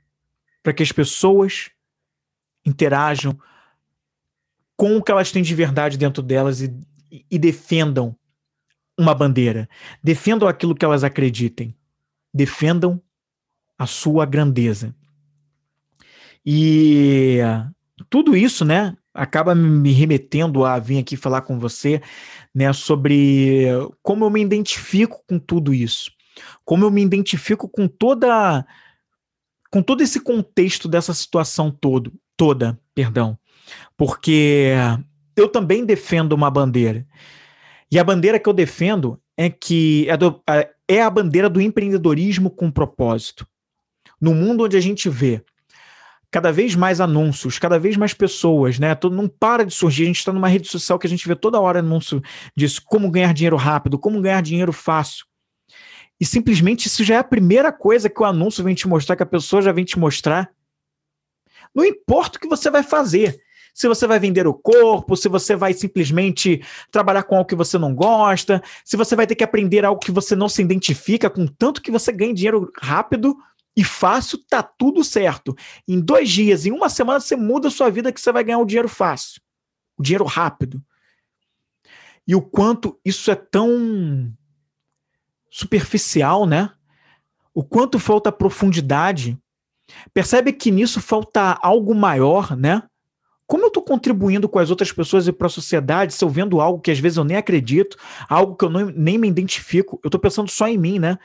para 0.61 0.73
que 0.73 0.83
as 0.83 0.91
pessoas 0.91 1.71
interajam 2.65 3.39
com 4.75 4.97
o 4.97 5.01
que 5.01 5.11
elas 5.11 5.31
têm 5.31 5.41
de 5.41 5.55
verdade 5.55 5.97
dentro 5.97 6.21
delas 6.21 6.61
e, 6.61 6.75
e 7.29 7.39
defendam 7.39 8.15
uma 9.01 9.15
bandeira. 9.15 9.67
Defendam 10.03 10.47
aquilo 10.47 10.75
que 10.75 10.85
elas 10.85 11.03
acreditem. 11.03 11.75
Defendam 12.33 13.01
a 13.77 13.85
sua 13.85 14.25
grandeza. 14.25 14.95
E 16.45 17.39
tudo 18.09 18.35
isso, 18.35 18.63
né, 18.63 18.95
acaba 19.13 19.53
me 19.53 19.91
remetendo 19.91 20.65
a 20.65 20.79
vir 20.79 20.99
aqui 20.99 21.15
falar 21.15 21.41
com 21.41 21.59
você, 21.59 22.01
né, 22.53 22.71
sobre 22.73 23.65
como 24.01 24.25
eu 24.25 24.29
me 24.29 24.41
identifico 24.41 25.23
com 25.27 25.37
tudo 25.37 25.73
isso. 25.73 26.11
Como 26.63 26.85
eu 26.85 26.91
me 26.91 27.01
identifico 27.01 27.67
com 27.67 27.87
toda 27.87 28.65
com 29.71 29.81
todo 29.81 30.01
esse 30.01 30.19
contexto 30.19 30.87
dessa 30.89 31.13
situação 31.13 31.71
todo, 31.71 32.13
toda, 32.35 32.77
perdão. 32.93 33.37
Porque 33.95 34.73
eu 35.35 35.47
também 35.47 35.85
defendo 35.85 36.33
uma 36.33 36.51
bandeira. 36.51 37.07
E 37.91 37.99
a 37.99 38.03
bandeira 38.03 38.39
que 38.39 38.47
eu 38.47 38.53
defendo 38.53 39.21
é 39.35 39.49
que 39.49 40.07
é, 40.09 40.15
do, 40.15 40.41
é 40.87 41.01
a 41.01 41.09
bandeira 41.09 41.49
do 41.49 41.59
empreendedorismo 41.59 42.49
com 42.49 42.71
propósito. 42.71 43.45
No 44.19 44.33
mundo 44.33 44.63
onde 44.63 44.77
a 44.77 44.79
gente 44.79 45.09
vê 45.09 45.43
cada 46.31 46.51
vez 46.51 46.75
mais 46.75 47.01
anúncios, 47.01 47.59
cada 47.59 47.77
vez 47.77 47.97
mais 47.97 48.13
pessoas, 48.13 48.79
né? 48.79 48.95
Todo, 48.95 49.13
não 49.13 49.27
para 49.27 49.65
de 49.65 49.73
surgir. 49.73 50.03
A 50.03 50.05
gente 50.05 50.19
está 50.19 50.31
numa 50.31 50.47
rede 50.47 50.69
social 50.69 50.97
que 50.97 51.05
a 51.05 51.09
gente 51.09 51.27
vê 51.27 51.35
toda 51.35 51.59
hora 51.59 51.79
anúncio 51.79 52.21
disso, 52.55 52.81
como 52.85 53.11
ganhar 53.11 53.33
dinheiro 53.33 53.57
rápido, 53.57 53.99
como 53.99 54.21
ganhar 54.21 54.41
dinheiro 54.41 54.71
fácil. 54.71 55.25
E 56.19 56.25
simplesmente 56.25 56.85
isso 56.85 57.03
já 57.03 57.15
é 57.15 57.17
a 57.17 57.23
primeira 57.23 57.71
coisa 57.73 58.09
que 58.09 58.21
o 58.21 58.25
anúncio 58.25 58.63
vem 58.63 58.73
te 58.73 58.87
mostrar, 58.87 59.17
que 59.17 59.23
a 59.23 59.25
pessoa 59.25 59.61
já 59.61 59.73
vem 59.73 59.83
te 59.83 59.99
mostrar. 59.99 60.49
Não 61.75 61.83
importa 61.83 62.37
o 62.37 62.41
que 62.41 62.47
você 62.47 62.69
vai 62.69 62.83
fazer 62.83 63.41
se 63.73 63.87
você 63.87 64.05
vai 64.05 64.19
vender 64.19 64.47
o 64.47 64.53
corpo, 64.53 65.15
se 65.15 65.29
você 65.29 65.55
vai 65.55 65.73
simplesmente 65.73 66.61
trabalhar 66.91 67.23
com 67.23 67.35
algo 67.35 67.47
que 67.47 67.55
você 67.55 67.77
não 67.77 67.93
gosta, 67.95 68.61
se 68.83 68.97
você 68.97 69.15
vai 69.15 69.25
ter 69.25 69.35
que 69.35 69.43
aprender 69.43 69.85
algo 69.85 70.01
que 70.01 70.11
você 70.11 70.35
não 70.35 70.49
se 70.49 70.61
identifica, 70.61 71.29
com 71.29 71.47
tanto 71.47 71.81
que 71.81 71.91
você 71.91 72.11
ganhe 72.11 72.33
dinheiro 72.33 72.71
rápido 72.79 73.37
e 73.75 73.83
fácil, 73.83 74.39
tá 74.49 74.61
tudo 74.61 75.03
certo. 75.03 75.55
Em 75.87 75.99
dois 75.99 76.29
dias, 76.29 76.65
em 76.65 76.71
uma 76.71 76.89
semana, 76.89 77.19
você 77.19 77.35
muda 77.35 77.69
a 77.69 77.71
sua 77.71 77.89
vida 77.89 78.11
que 78.11 78.19
você 78.19 78.31
vai 78.31 78.43
ganhar 78.43 78.59
o 78.59 78.65
dinheiro 78.65 78.89
fácil, 78.89 79.41
o 79.97 80.03
dinheiro 80.03 80.25
rápido. 80.25 80.81
E 82.27 82.35
o 82.35 82.41
quanto 82.41 82.99
isso 83.03 83.31
é 83.31 83.35
tão 83.35 84.31
superficial, 85.49 86.45
né? 86.45 86.71
O 87.53 87.63
quanto 87.63 87.99
falta 87.99 88.31
profundidade. 88.31 89.37
Percebe 90.13 90.53
que 90.53 90.71
nisso 90.71 91.01
falta 91.01 91.57
algo 91.61 91.93
maior, 91.93 92.55
né? 92.55 92.83
Como 93.51 93.65
eu 93.65 93.67
estou 93.67 93.83
contribuindo 93.83 94.47
com 94.47 94.59
as 94.59 94.69
outras 94.69 94.93
pessoas 94.93 95.27
e 95.27 95.31
para 95.33 95.47
a 95.47 95.49
sociedade 95.49 96.13
se 96.13 96.23
eu 96.23 96.29
vendo 96.29 96.61
algo 96.61 96.79
que 96.79 96.89
às 96.89 96.99
vezes 96.99 97.17
eu 97.17 97.25
nem 97.25 97.35
acredito, 97.35 97.97
algo 98.29 98.55
que 98.55 98.63
eu 98.63 98.69
não, 98.69 98.85
nem 98.91 99.17
me 99.17 99.27
identifico, 99.27 99.99
eu 100.01 100.07
estou 100.07 100.21
pensando 100.21 100.49
só 100.49 100.69
em 100.69 100.77
mim, 100.77 100.99
né? 100.99 101.19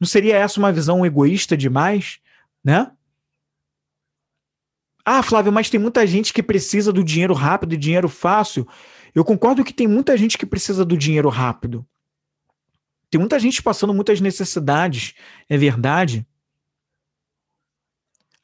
Não 0.00 0.08
seria 0.08 0.36
essa 0.36 0.58
uma 0.58 0.72
visão 0.72 1.06
egoísta 1.06 1.56
demais, 1.56 2.18
né? 2.64 2.90
Ah, 5.04 5.22
Flávio, 5.22 5.52
mas 5.52 5.70
tem 5.70 5.78
muita 5.78 6.04
gente 6.04 6.32
que 6.32 6.42
precisa 6.42 6.92
do 6.92 7.04
dinheiro 7.04 7.34
rápido 7.34 7.74
e 7.74 7.76
dinheiro 7.76 8.08
fácil. 8.08 8.66
Eu 9.14 9.24
concordo 9.24 9.62
que 9.62 9.72
tem 9.72 9.86
muita 9.86 10.16
gente 10.16 10.36
que 10.36 10.44
precisa 10.44 10.84
do 10.84 10.96
dinheiro 10.96 11.28
rápido. 11.28 11.86
Tem 13.08 13.20
muita 13.20 13.38
gente 13.38 13.62
passando 13.62 13.94
muitas 13.94 14.20
necessidades, 14.20 15.14
é 15.48 15.56
verdade. 15.56 16.26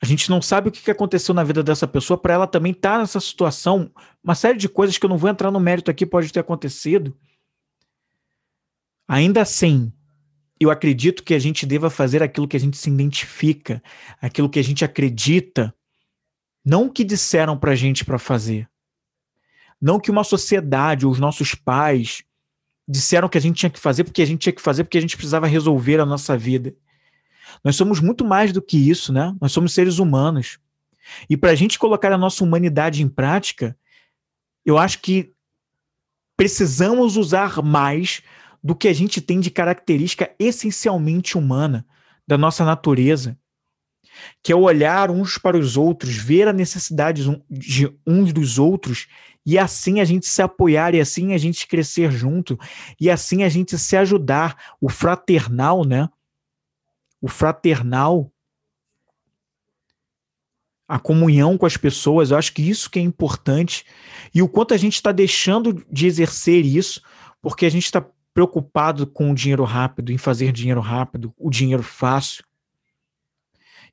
A 0.03 0.07
gente 0.07 0.29
não 0.29 0.43
sabe 0.43 0.69
o 0.69 0.73
que 0.73 0.91
aconteceu 0.91 1.35
na 1.35 1.45
vida 1.45 1.63
dessa 1.63 1.87
pessoa 1.87 2.19
para 2.19 2.35
ela 2.35 2.47
também 2.47 2.73
estar 2.73 2.95
tá 2.95 2.99
nessa 2.99 3.21
situação. 3.21 3.91
Uma 4.23 4.35
série 4.35 4.59
de 4.59 4.69
coisas 4.69 4.99
que 4.99 5.07
eu 5.07 5.09
não 5.09 5.17
vou 5.17 5.31
entrar 5.31 5.51
no 5.51 5.61
mérito 5.61 5.91
aqui 5.91 6.05
pode 6.05 6.33
ter 6.33 6.41
acontecido. 6.41 7.17
Ainda 9.09 9.43
assim, 9.43 9.93
eu 10.59 10.71
acredito 10.71 11.23
que 11.23 11.35
a 11.35 11.39
gente 11.39 11.67
deva 11.67 11.91
fazer 11.91 12.23
aquilo 12.23 12.49
que 12.49 12.57
a 12.57 12.61
gente 12.61 12.77
se 12.77 12.91
identifica, 12.91 13.83
aquilo 14.21 14.49
que 14.49 14.59
a 14.59 14.65
gente 14.65 14.85
acredita, 14.85 15.75
não 16.65 16.87
o 16.87 16.91
que 16.91 17.05
disseram 17.05 17.57
para 17.59 17.73
a 17.73 17.75
gente 17.75 18.05
para 18.05 18.19
fazer. 18.19 18.69
Não 19.81 20.01
que 20.01 20.11
uma 20.11 20.25
sociedade 20.25 21.05
ou 21.05 21.13
os 21.13 21.19
nossos 21.19 21.55
pais 21.55 22.23
disseram 22.89 23.29
que 23.29 23.37
a 23.37 23.41
gente 23.41 23.57
tinha 23.57 23.71
que 23.71 23.79
fazer 23.79 24.05
porque 24.05 24.23
a 24.23 24.27
gente 24.27 24.41
tinha 24.41 24.53
que 24.53 24.63
fazer 24.63 24.85
porque 24.85 24.99
a 24.99 25.01
gente 25.01 25.17
precisava 25.17 25.47
resolver 25.47 26.01
a 26.01 26.07
nossa 26.07 26.37
vida. 26.37 26.75
Nós 27.63 27.77
somos 27.77 28.01
muito 28.01 28.25
mais 28.25 28.53
do 28.53 28.63
que 28.63 28.91
isso, 28.91 29.13
né? 29.13 29.35
Nós 29.41 29.53
somos 29.53 29.73
seres 29.73 29.99
humanos. 29.99 30.59
E 31.29 31.37
para 31.37 31.51
a 31.51 31.55
gente 31.55 31.79
colocar 31.79 32.13
a 32.13 32.19
nossa 32.19 32.43
humanidade 32.43 33.03
em 33.03 33.09
prática, 33.09 33.77
eu 34.65 34.79
acho 34.79 35.01
que 35.01 35.33
precisamos 36.37 37.17
usar 37.17 37.63
mais 37.63 38.23
do 38.63 38.75
que 38.75 38.89
a 38.89 38.93
gente 38.93 39.21
tem 39.21 39.41
de 39.41 39.51
característica 39.51 40.35
essencialmente 40.39 41.37
humana 41.37 41.87
da 42.27 42.39
nossa 42.39 42.65
natureza, 42.65 43.39
que 44.43 44.53
é 44.53 44.57
olhar 44.57 45.11
uns 45.11 45.37
para 45.37 45.59
os 45.59 45.77
outros, 45.77 46.17
ver 46.17 46.49
a 46.49 46.53
necessidade 46.53 47.25
de 47.51 47.93
uns 48.07 48.33
dos 48.33 48.59
outros 48.59 49.07
e 49.45 49.59
assim 49.59 50.01
a 50.01 50.05
gente 50.05 50.27
se 50.27 50.41
apoiar 50.41 50.95
e 50.95 51.01
assim 51.01 51.35
a 51.35 51.39
gente 51.39 51.67
crescer 51.67 52.11
junto 52.11 52.59
e 52.99 53.11
assim 53.11 53.43
a 53.43 53.49
gente 53.49 53.77
se 53.77 53.97
ajudar, 53.97 54.75
o 54.81 54.89
fraternal, 54.89 55.85
né? 55.85 56.09
O 57.25 57.29
fraternal, 57.29 58.31
a 60.87 60.99
comunhão 60.99 61.57
com 61.57 61.65
as 61.65 61.75
pessoas, 61.75 62.31
eu 62.31 62.37
acho 62.37 62.53
que 62.53 62.61
isso 62.61 62.91
que 62.91 62.99
é 62.99 63.03
importante. 63.03 63.87
E 64.35 64.43
o 64.43 64.49
quanto 64.49 64.75
a 64.75 64.77
gente 64.77 64.97
está 64.97 65.11
deixando 65.11 65.83
de 65.91 66.07
exercer 66.07 66.67
isso, 66.67 67.01
porque 67.41 67.65
a 67.65 67.71
gente 67.71 67.87
está 67.87 68.07
preocupado 68.35 69.07
com 69.07 69.31
o 69.31 69.35
dinheiro 69.35 69.65
rápido, 69.65 70.13
em 70.13 70.19
fazer 70.19 70.53
dinheiro 70.53 70.83
rápido, 70.83 71.33
o 71.39 71.49
dinheiro 71.49 71.83
fácil. 71.83 72.45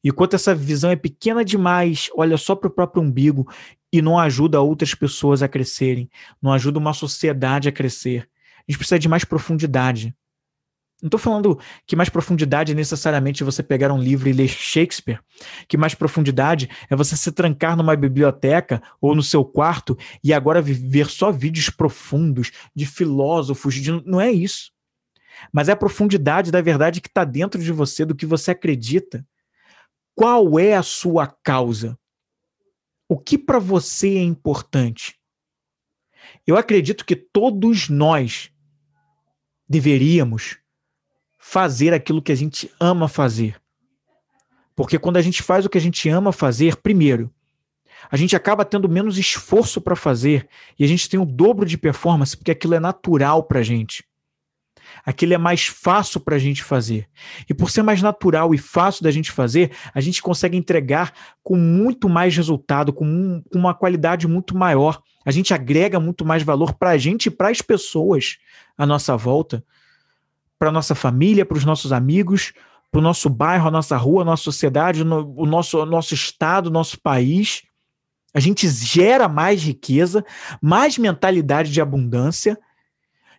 E 0.04 0.12
quanto 0.12 0.36
essa 0.36 0.54
visão 0.54 0.92
é 0.92 0.98
pequena 0.98 1.46
demais, 1.46 2.10
olha 2.14 2.36
só 2.36 2.54
para 2.54 2.68
o 2.68 2.74
próprio 2.74 3.02
umbigo 3.02 3.50
e 3.94 4.02
não 4.02 4.20
ajuda 4.20 4.60
outras 4.60 4.94
pessoas 4.94 5.42
a 5.42 5.48
crescerem, 5.48 6.10
não 6.42 6.52
ajuda 6.52 6.80
uma 6.80 6.94
sociedade 6.94 7.70
a 7.70 7.72
crescer. 7.72 8.28
A 8.58 8.70
gente 8.70 8.78
precisa 8.78 9.00
de 9.00 9.08
mais 9.08 9.24
profundidade. 9.24 10.14
Não 11.02 11.08
estou 11.08 11.20
falando 11.20 11.60
que 11.88 11.96
mais 11.96 12.10
profundidade 12.10 12.74
é 12.74 12.76
necessariamente 12.76 13.44
você 13.44 13.64
pegar 13.64 13.92
um 13.92 14.00
livro 14.00 14.30
e 14.30 14.34
ler 14.34 14.48
Shakespeare. 14.48 15.20
Que 15.68 15.76
mais 15.76 15.96
profundidade 15.96 16.70
é 16.90 16.96
você 16.96 17.18
se 17.18 17.32
trancar 17.32 17.76
numa 17.76 17.96
biblioteca 17.96 18.82
ou 19.02 19.16
no 19.16 19.24
seu 19.24 19.44
quarto 19.44 19.98
e 20.24 20.32
agora 20.32 20.62
ver 20.62 21.08
só 21.08 21.32
vídeos 21.32 21.72
profundos 21.72 22.52
de 22.76 22.86
filósofos. 22.86 23.74
De... 23.76 23.92
Não 24.06 24.22
é 24.22 24.32
isso. 24.32 24.72
mas 25.52 25.70
é 25.70 25.72
a 25.72 25.78
profundidade 25.78 26.52
da 26.52 26.62
verdade 26.62 27.02
que 27.02 27.08
está 27.08 27.24
dentro 27.24 27.62
de 27.62 27.72
você, 27.72 28.06
do 28.06 28.14
que 28.14 28.26
você 28.26 28.52
acredita. 28.52 29.26
Qual 30.14 30.60
é 30.60 30.76
a 30.76 30.84
sua 30.84 31.26
causa? 31.26 31.98
O 33.10 33.18
que 33.18 33.38
para 33.38 33.58
você 33.58 34.18
é 34.18 34.24
importante? 34.24 35.20
Eu 36.46 36.58
acredito 36.58 37.06
que 37.06 37.16
todos 37.16 37.90
nós 37.90 38.52
deveríamos 39.68 40.61
fazer 41.42 41.92
aquilo 41.92 42.22
que 42.22 42.32
a 42.32 42.36
gente 42.36 42.72
ama 42.80 43.08
fazer. 43.10 43.60
Porque 44.76 45.00
quando 45.00 45.18
a 45.18 45.22
gente 45.22 45.42
faz 45.42 45.66
o 45.66 45.70
que 45.70 45.78
a 45.78 45.82
gente 45.82 46.08
ama 46.08 46.32
fazer, 46.32 46.78
primeiro, 46.78 47.34
a 48.10 48.16
gente 48.16 48.36
acaba 48.36 48.64
tendo 48.64 48.88
menos 48.88 49.18
esforço 49.18 49.82
para 49.82 49.96
fazer 49.96 50.48
e 50.78 50.84
a 50.86 50.88
gente 50.88 51.10
tem 51.10 51.20
o 51.20 51.26
dobro 51.26 51.66
de 51.66 51.78
performance 51.78 52.38
porque 52.38 52.52
aquilo 52.52 52.76
é 52.76 52.80
natural 52.80 53.44
para 53.44 53.60
a 53.60 53.64
gente. 53.64 54.06
Aquilo 55.04 55.34
é 55.34 55.38
mais 55.38 55.66
fácil 55.66 56.20
para 56.20 56.36
a 56.36 56.40
gente 56.40 56.64
fazer. 56.64 57.08
E 57.50 57.54
por 57.54 57.72
ser 57.72 57.82
mais 57.82 58.02
natural 58.02 58.54
e 58.54 58.58
fácil 58.58 59.04
da 59.04 59.10
gente 59.10 59.32
fazer, 59.32 59.72
a 59.94 60.02
gente 60.02 60.22
consegue 60.22 60.56
entregar 60.56 61.12
com 61.44 61.56
muito 61.56 62.08
mais 62.08 62.36
resultado, 62.36 62.94
com, 62.94 63.06
um, 63.06 63.42
com 63.52 63.58
uma 63.58 63.74
qualidade 63.74 64.28
muito 64.28 64.56
maior. 64.56 65.02
A 65.26 65.32
gente 65.32 65.54
agrega 65.54 66.00
muito 66.00 66.24
mais 66.24 66.44
valor 66.44 66.74
para 66.74 66.92
a 66.92 66.98
gente 66.98 67.28
e 67.28 67.32
para 67.32 67.50
as 67.50 67.62
pessoas 67.62 68.38
à 68.78 68.86
nossa 68.86 69.18
volta, 69.18 69.64
para 70.62 70.72
nossa 70.72 70.94
família, 70.94 71.44
para 71.44 71.58
os 71.58 71.66
nossos 71.66 71.92
amigos, 71.92 72.54
para 72.92 73.00
o 73.00 73.02
nosso 73.02 73.28
bairro, 73.28 73.68
a 73.68 73.72
nossa 73.72 73.98
rua, 73.98 74.22
a 74.22 74.26
nossa 74.26 74.44
sociedade, 74.44 75.02
o 75.02 75.46
nosso, 75.48 75.84
nosso 75.88 76.14
estado, 76.14 76.68
o 76.68 76.72
nosso 76.72 77.02
país. 77.02 77.64
A 78.32 78.40
gente 78.40 78.70
gera 78.70 79.28
mais 79.28 79.64
riqueza, 79.64 80.24
mais 80.62 81.00
mentalidade 81.00 81.72
de 81.72 81.82
abundância 81.82 82.60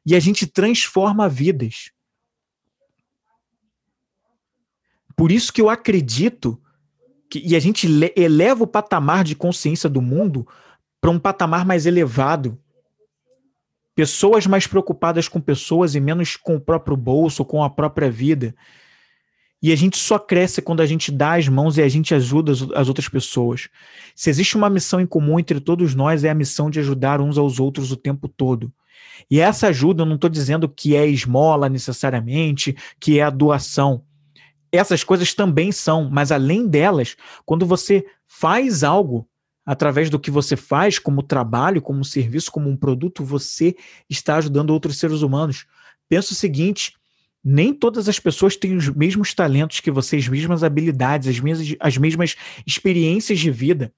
e 0.04 0.16
a 0.16 0.18
gente 0.18 0.48
transforma 0.48 1.28
vidas. 1.28 1.92
Por 5.14 5.30
isso 5.30 5.52
que 5.52 5.60
eu 5.60 5.70
acredito 5.70 6.60
que, 7.30 7.38
e 7.38 7.54
a 7.54 7.60
gente 7.60 7.86
eleva 8.16 8.64
o 8.64 8.66
patamar 8.66 9.22
de 9.22 9.36
consciência 9.36 9.88
do 9.88 10.02
mundo 10.02 10.44
para 11.00 11.12
um 11.12 11.20
patamar 11.20 11.64
mais 11.64 11.86
elevado. 11.86 12.60
Pessoas 13.94 14.46
mais 14.46 14.66
preocupadas 14.66 15.28
com 15.28 15.40
pessoas 15.40 15.94
e 15.94 16.00
menos 16.00 16.36
com 16.36 16.56
o 16.56 16.60
próprio 16.60 16.96
bolso, 16.96 17.44
com 17.44 17.62
a 17.62 17.68
própria 17.68 18.10
vida. 18.10 18.54
E 19.62 19.70
a 19.70 19.76
gente 19.76 19.96
só 19.96 20.18
cresce 20.18 20.60
quando 20.60 20.80
a 20.80 20.86
gente 20.86 21.12
dá 21.12 21.34
as 21.34 21.46
mãos 21.46 21.78
e 21.78 21.82
a 21.82 21.88
gente 21.88 22.14
ajuda 22.14 22.50
as, 22.50 22.62
as, 22.74 22.88
outras 22.88 23.08
pessoas. 23.08 23.68
Se 24.16 24.28
existe 24.28 24.56
uma 24.56 24.68
missão 24.68 25.00
em 25.00 25.06
comum 25.06 25.38
entre 25.38 25.60
todos 25.60 25.94
nós, 25.94 26.24
é 26.24 26.30
a 26.30 26.34
missão 26.34 26.68
de 26.68 26.80
ajudar 26.80 27.20
uns 27.20 27.38
aos 27.38 27.60
outros 27.60 27.92
o 27.92 27.96
tempo 27.96 28.26
todo. 28.28 28.72
E 29.30 29.38
essa 29.38 29.68
ajuda, 29.68 30.02
eu 30.02 30.06
não 30.06 30.16
estou 30.16 30.28
dizendo 30.28 30.68
que 30.68 30.96
é 30.96 31.06
esmola 31.06 31.68
necessariamente, 31.68 32.76
que 32.98 33.20
é 33.20 33.22
a 33.22 33.30
doação. 33.30 34.02
Essas 34.72 35.04
coisas 35.04 35.32
também 35.32 35.70
são, 35.70 36.08
mas 36.10 36.32
além 36.32 36.66
delas, 36.66 37.14
quando 37.44 37.64
você 37.64 38.04
faz 38.26 38.82
algo 38.82 39.28
através 39.64 40.10
do 40.10 40.18
que 40.18 40.30
você 40.30 40.56
faz, 40.56 40.98
como 40.98 41.22
trabalho, 41.22 41.80
como 41.80 42.04
serviço, 42.04 42.50
como 42.50 42.68
um 42.68 42.76
produto, 42.76 43.24
você 43.24 43.76
está 44.08 44.36
ajudando 44.36 44.70
outros 44.70 44.98
seres 44.98 45.22
humanos. 45.22 45.66
Pensa 46.08 46.32
o 46.32 46.36
seguinte: 46.36 46.94
nem 47.44 47.72
todas 47.72 48.08
as 48.08 48.18
pessoas 48.18 48.56
têm 48.56 48.76
os 48.76 48.88
mesmos 48.88 49.34
talentos 49.34 49.80
que 49.80 49.90
você, 49.90 50.16
as 50.16 50.28
mesmas 50.28 50.62
habilidades, 50.62 51.28
as 51.28 51.40
mesmas, 51.40 51.76
as 51.80 51.96
mesmas 51.96 52.36
experiências 52.66 53.38
de 53.38 53.50
vida. 53.50 53.92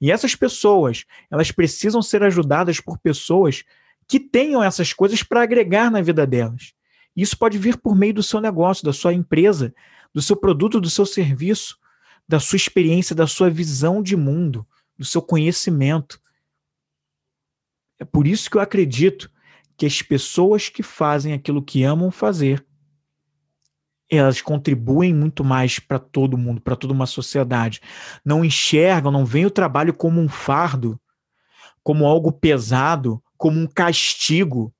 E 0.00 0.10
essas 0.10 0.34
pessoas, 0.34 1.04
elas 1.30 1.50
precisam 1.50 2.02
ser 2.02 2.22
ajudadas 2.22 2.80
por 2.80 2.98
pessoas 2.98 3.64
que 4.06 4.18
tenham 4.18 4.62
essas 4.62 4.92
coisas 4.92 5.22
para 5.22 5.42
agregar 5.42 5.90
na 5.90 6.02
vida 6.02 6.26
delas. 6.26 6.72
Isso 7.16 7.36
pode 7.38 7.58
vir 7.58 7.76
por 7.76 7.96
meio 7.96 8.14
do 8.14 8.22
seu 8.22 8.40
negócio, 8.40 8.84
da 8.84 8.92
sua 8.92 9.14
empresa, 9.14 9.74
do 10.12 10.20
seu 10.20 10.36
produto, 10.36 10.80
do 10.80 10.90
seu 10.90 11.06
serviço, 11.06 11.76
da 12.28 12.40
sua 12.40 12.56
experiência, 12.56 13.14
da 13.14 13.26
sua 13.26 13.50
visão 13.50 14.02
de 14.02 14.16
mundo, 14.16 14.66
do 15.00 15.06
seu 15.06 15.22
conhecimento. 15.22 16.20
É 17.98 18.04
por 18.04 18.26
isso 18.26 18.50
que 18.50 18.58
eu 18.58 18.60
acredito 18.60 19.30
que 19.74 19.86
as 19.86 20.02
pessoas 20.02 20.68
que 20.68 20.82
fazem 20.82 21.32
aquilo 21.32 21.62
que 21.62 21.82
amam 21.82 22.10
fazer, 22.10 22.62
elas 24.10 24.42
contribuem 24.42 25.14
muito 25.14 25.42
mais 25.42 25.78
para 25.78 25.98
todo 25.98 26.36
mundo, 26.36 26.60
para 26.60 26.76
toda 26.76 26.92
uma 26.92 27.06
sociedade. 27.06 27.80
Não 28.22 28.44
enxergam, 28.44 29.10
não 29.10 29.24
veem 29.24 29.46
o 29.46 29.50
trabalho 29.50 29.94
como 29.94 30.20
um 30.20 30.28
fardo, 30.28 31.00
como 31.82 32.04
algo 32.04 32.30
pesado, 32.30 33.22
como 33.38 33.58
um 33.58 33.66
castigo, 33.66 34.70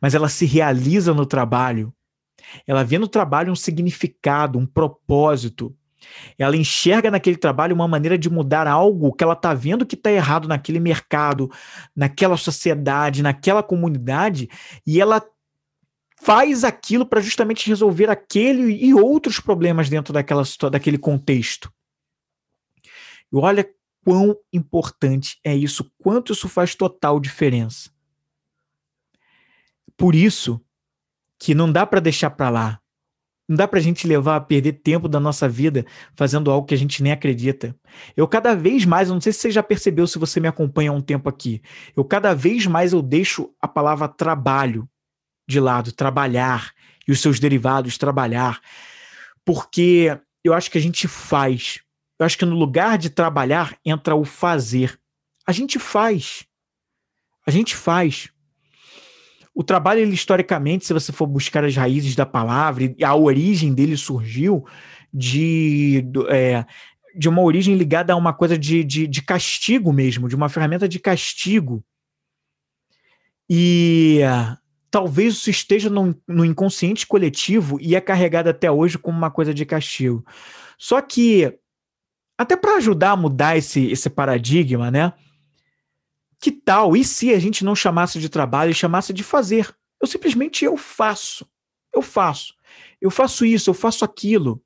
mas 0.00 0.14
ela 0.14 0.28
se 0.28 0.46
realiza 0.46 1.12
no 1.12 1.26
trabalho. 1.26 1.92
Ela 2.68 2.84
vê 2.84 3.00
no 3.00 3.08
trabalho 3.08 3.50
um 3.50 3.56
significado, 3.56 4.60
um 4.60 4.66
propósito. 4.66 5.76
Ela 6.38 6.56
enxerga 6.56 7.10
naquele 7.10 7.36
trabalho 7.36 7.74
uma 7.74 7.88
maneira 7.88 8.18
de 8.18 8.28
mudar 8.30 8.66
algo 8.66 9.12
que 9.12 9.22
ela 9.22 9.34
está 9.34 9.54
vendo 9.54 9.86
que 9.86 9.94
está 9.94 10.10
errado 10.10 10.48
naquele 10.48 10.80
mercado, 10.80 11.50
naquela 11.94 12.36
sociedade, 12.36 13.22
naquela 13.22 13.62
comunidade, 13.62 14.48
e 14.86 15.00
ela 15.00 15.22
faz 16.20 16.64
aquilo 16.64 17.04
para 17.04 17.20
justamente 17.20 17.68
resolver 17.68 18.08
aquele 18.08 18.72
e 18.84 18.94
outros 18.94 19.38
problemas 19.40 19.88
dentro 19.88 20.12
daquela, 20.12 20.42
daquele 20.70 20.98
contexto. 20.98 21.72
E 23.32 23.36
olha 23.36 23.68
quão 24.04 24.36
importante 24.52 25.38
é 25.42 25.54
isso, 25.54 25.90
quanto 25.98 26.32
isso 26.32 26.48
faz 26.48 26.74
total 26.74 27.18
diferença. 27.18 27.90
Por 29.96 30.14
isso 30.14 30.60
que 31.38 31.54
não 31.54 31.70
dá 31.70 31.86
para 31.86 32.00
deixar 32.00 32.30
para 32.30 32.50
lá. 32.50 32.80
Não 33.48 33.56
dá 33.56 33.68
para 33.68 33.78
a 33.78 33.82
gente 33.82 34.06
levar 34.06 34.36
a 34.36 34.40
perder 34.40 34.72
tempo 34.72 35.06
da 35.06 35.20
nossa 35.20 35.48
vida 35.48 35.84
fazendo 36.16 36.50
algo 36.50 36.66
que 36.66 36.74
a 36.74 36.78
gente 36.78 37.02
nem 37.02 37.12
acredita. 37.12 37.76
Eu 38.16 38.26
cada 38.26 38.54
vez 38.54 38.86
mais, 38.86 39.08
eu 39.08 39.14
não 39.14 39.20
sei 39.20 39.32
se 39.32 39.40
você 39.40 39.50
já 39.50 39.62
percebeu 39.62 40.06
se 40.06 40.18
você 40.18 40.40
me 40.40 40.48
acompanha 40.48 40.90
há 40.90 40.94
um 40.94 41.00
tempo 41.00 41.28
aqui, 41.28 41.60
eu 41.94 42.04
cada 42.04 42.34
vez 42.34 42.66
mais 42.66 42.92
eu 42.92 43.02
deixo 43.02 43.50
a 43.60 43.68
palavra 43.68 44.08
trabalho 44.08 44.88
de 45.46 45.60
lado, 45.60 45.92
trabalhar 45.92 46.72
e 47.06 47.12
os 47.12 47.20
seus 47.20 47.38
derivados, 47.38 47.98
trabalhar, 47.98 48.60
porque 49.44 50.18
eu 50.42 50.54
acho 50.54 50.70
que 50.70 50.78
a 50.78 50.80
gente 50.80 51.06
faz. 51.06 51.80
Eu 52.18 52.24
acho 52.24 52.38
que 52.38 52.44
no 52.44 52.56
lugar 52.56 52.96
de 52.96 53.10
trabalhar 53.10 53.76
entra 53.84 54.14
o 54.14 54.24
fazer. 54.24 54.98
A 55.46 55.52
gente 55.52 55.78
faz. 55.78 56.46
A 57.46 57.50
gente 57.50 57.76
faz. 57.76 58.30
O 59.54 59.62
trabalho, 59.62 60.00
ele, 60.00 60.14
historicamente, 60.14 60.84
se 60.84 60.92
você 60.92 61.12
for 61.12 61.26
buscar 61.26 61.64
as 61.64 61.76
raízes 61.76 62.16
da 62.16 62.26
palavra, 62.26 62.94
a 63.04 63.14
origem 63.14 63.72
dele 63.72 63.96
surgiu 63.96 64.66
de, 65.12 66.04
é, 66.28 66.66
de 67.14 67.28
uma 67.28 67.40
origem 67.40 67.76
ligada 67.76 68.12
a 68.12 68.16
uma 68.16 68.32
coisa 68.32 68.58
de, 68.58 68.82
de, 68.82 69.06
de 69.06 69.22
castigo 69.22 69.92
mesmo, 69.92 70.28
de 70.28 70.34
uma 70.34 70.48
ferramenta 70.48 70.88
de 70.88 70.98
castigo. 70.98 71.84
E 73.48 74.20
talvez 74.90 75.34
isso 75.34 75.50
esteja 75.50 75.88
no, 75.88 76.16
no 76.26 76.44
inconsciente 76.44 77.06
coletivo 77.06 77.78
e 77.80 77.94
é 77.94 78.00
carregado 78.00 78.48
até 78.48 78.70
hoje 78.70 78.98
como 78.98 79.16
uma 79.16 79.30
coisa 79.30 79.54
de 79.54 79.64
castigo. 79.64 80.24
Só 80.76 81.00
que, 81.00 81.56
até 82.36 82.56
para 82.56 82.76
ajudar 82.76 83.12
a 83.12 83.16
mudar 83.16 83.56
esse, 83.56 83.86
esse 83.90 84.10
paradigma, 84.10 84.90
né? 84.90 85.12
Que 86.44 86.52
tal? 86.52 86.94
E 86.94 87.02
se 87.02 87.32
a 87.32 87.38
gente 87.38 87.64
não 87.64 87.74
chamasse 87.74 88.20
de 88.20 88.28
trabalho 88.28 88.70
e 88.70 88.74
chamasse 88.74 89.14
de 89.14 89.24
fazer? 89.24 89.74
Eu 89.98 90.06
simplesmente 90.06 90.62
eu 90.62 90.76
faço. 90.76 91.48
Eu 91.90 92.02
faço. 92.02 92.54
Eu 93.00 93.10
faço 93.10 93.46
isso, 93.46 93.70
eu 93.70 93.72
faço 93.72 94.04
aquilo. 94.04 94.62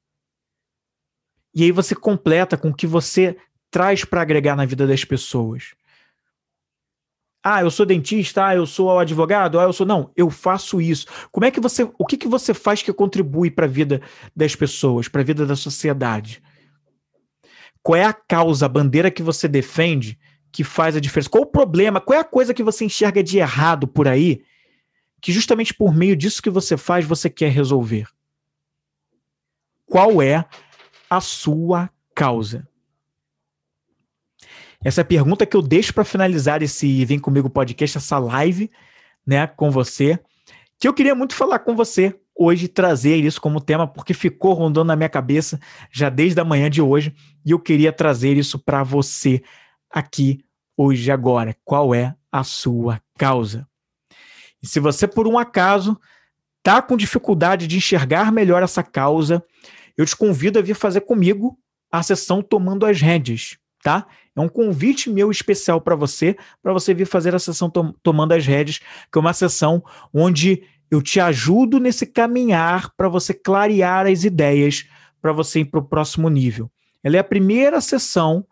E 1.54 1.62
aí 1.62 1.70
você 1.70 1.94
completa 1.94 2.56
com 2.56 2.70
o 2.70 2.74
que 2.74 2.84
você 2.84 3.38
traz 3.70 4.04
para 4.04 4.20
agregar 4.20 4.56
na 4.56 4.66
vida 4.66 4.88
das 4.88 5.04
pessoas. 5.04 5.76
Ah, 7.44 7.60
eu 7.60 7.70
sou 7.70 7.86
dentista, 7.86 8.46
ah, 8.46 8.56
eu 8.56 8.66
sou 8.66 8.98
advogado, 8.98 9.60
ah, 9.60 9.62
eu 9.62 9.72
sou 9.72 9.86
não, 9.86 10.12
eu 10.16 10.28
faço 10.30 10.80
isso. 10.80 11.06
Como 11.30 11.46
é 11.46 11.50
que 11.52 11.60
você, 11.60 11.88
o 11.96 12.04
que 12.04 12.16
que 12.16 12.26
você 12.26 12.52
faz 12.52 12.82
que 12.82 12.92
contribui 12.92 13.52
para 13.52 13.66
a 13.66 13.68
vida 13.68 14.02
das 14.34 14.56
pessoas, 14.56 15.06
para 15.06 15.20
a 15.20 15.24
vida 15.24 15.46
da 15.46 15.54
sociedade? 15.54 16.42
Qual 17.84 17.94
é 17.94 18.04
a 18.04 18.12
causa, 18.12 18.66
a 18.66 18.68
bandeira 18.68 19.12
que 19.12 19.22
você 19.22 19.46
defende 19.46 20.18
que 20.52 20.64
faz 20.64 20.96
a 20.96 21.00
diferença? 21.00 21.30
Qual 21.30 21.44
o 21.44 21.46
problema? 21.46 22.00
Qual 22.00 22.16
é 22.16 22.20
a 22.20 22.24
coisa 22.24 22.54
que 22.54 22.62
você 22.62 22.84
enxerga 22.84 23.22
de 23.22 23.38
errado 23.38 23.86
por 23.86 24.08
aí 24.08 24.42
que 25.20 25.32
justamente 25.32 25.74
por 25.74 25.94
meio 25.94 26.16
disso 26.16 26.42
que 26.42 26.50
você 26.50 26.76
faz 26.76 27.04
você 27.04 27.28
quer 27.28 27.50
resolver? 27.50 28.06
Qual 29.86 30.22
é 30.22 30.44
a 31.08 31.20
sua 31.20 31.90
causa? 32.14 32.68
Essa 34.84 35.00
é 35.00 35.02
a 35.02 35.06
pergunta 35.06 35.44
que 35.44 35.56
eu 35.56 35.62
deixo 35.62 35.92
para 35.92 36.04
finalizar 36.04 36.62
esse 36.62 37.04
Vem 37.04 37.18
Comigo 37.18 37.50
podcast, 37.50 37.98
essa 37.98 38.18
live, 38.18 38.70
né, 39.26 39.46
com 39.46 39.70
você, 39.70 40.18
que 40.78 40.86
eu 40.86 40.94
queria 40.94 41.14
muito 41.14 41.34
falar 41.34 41.58
com 41.58 41.74
você 41.74 42.14
hoje, 42.38 42.68
trazer 42.68 43.16
isso 43.16 43.40
como 43.40 43.60
tema, 43.60 43.88
porque 43.88 44.14
ficou 44.14 44.52
rondando 44.52 44.86
na 44.86 44.94
minha 44.94 45.08
cabeça 45.08 45.58
já 45.90 46.08
desde 46.08 46.40
a 46.40 46.44
manhã 46.44 46.70
de 46.70 46.80
hoje, 46.80 47.12
e 47.44 47.50
eu 47.50 47.58
queria 47.58 47.92
trazer 47.92 48.36
isso 48.36 48.56
para 48.58 48.84
você 48.84 49.42
aqui 49.90 50.44
hoje 50.76 51.10
agora. 51.10 51.56
Qual 51.64 51.94
é 51.94 52.14
a 52.30 52.44
sua 52.44 53.00
causa? 53.16 53.66
E 54.62 54.66
se 54.66 54.80
você 54.80 55.06
por 55.06 55.26
um 55.26 55.38
acaso 55.38 55.98
está 56.58 56.82
com 56.82 56.96
dificuldade 56.96 57.66
de 57.66 57.76
enxergar 57.76 58.32
melhor 58.32 58.62
essa 58.62 58.82
causa, 58.82 59.42
eu 59.96 60.04
te 60.04 60.16
convido 60.16 60.58
a 60.58 60.62
vir 60.62 60.74
fazer 60.74 61.02
comigo 61.02 61.58
a 61.90 62.02
sessão 62.02 62.42
Tomando 62.42 62.84
as 62.84 63.00
Rédeas, 63.00 63.56
tá? 63.82 64.06
É 64.36 64.40
um 64.40 64.48
convite 64.48 65.10
meu 65.10 65.30
especial 65.30 65.80
para 65.80 65.96
você, 65.96 66.36
para 66.62 66.72
você 66.72 66.92
vir 66.94 67.06
fazer 67.06 67.34
a 67.34 67.38
sessão 67.38 67.70
tom 67.70 67.92
Tomando 68.02 68.32
as 68.32 68.46
Rédeas, 68.46 68.78
que 68.78 69.18
é 69.18 69.20
uma 69.20 69.32
sessão 69.32 69.82
onde 70.12 70.62
eu 70.90 71.02
te 71.02 71.20
ajudo 71.20 71.78
nesse 71.78 72.06
caminhar 72.06 72.92
para 72.96 73.08
você 73.08 73.34
clarear 73.34 74.06
as 74.06 74.24
ideias, 74.24 74.86
para 75.20 75.32
você 75.32 75.60
ir 75.60 75.66
para 75.66 75.80
o 75.80 75.84
próximo 75.84 76.28
nível. 76.28 76.70
Ela 77.02 77.16
é 77.16 77.18
a 77.18 77.24
primeira 77.24 77.80
sessão 77.80 78.46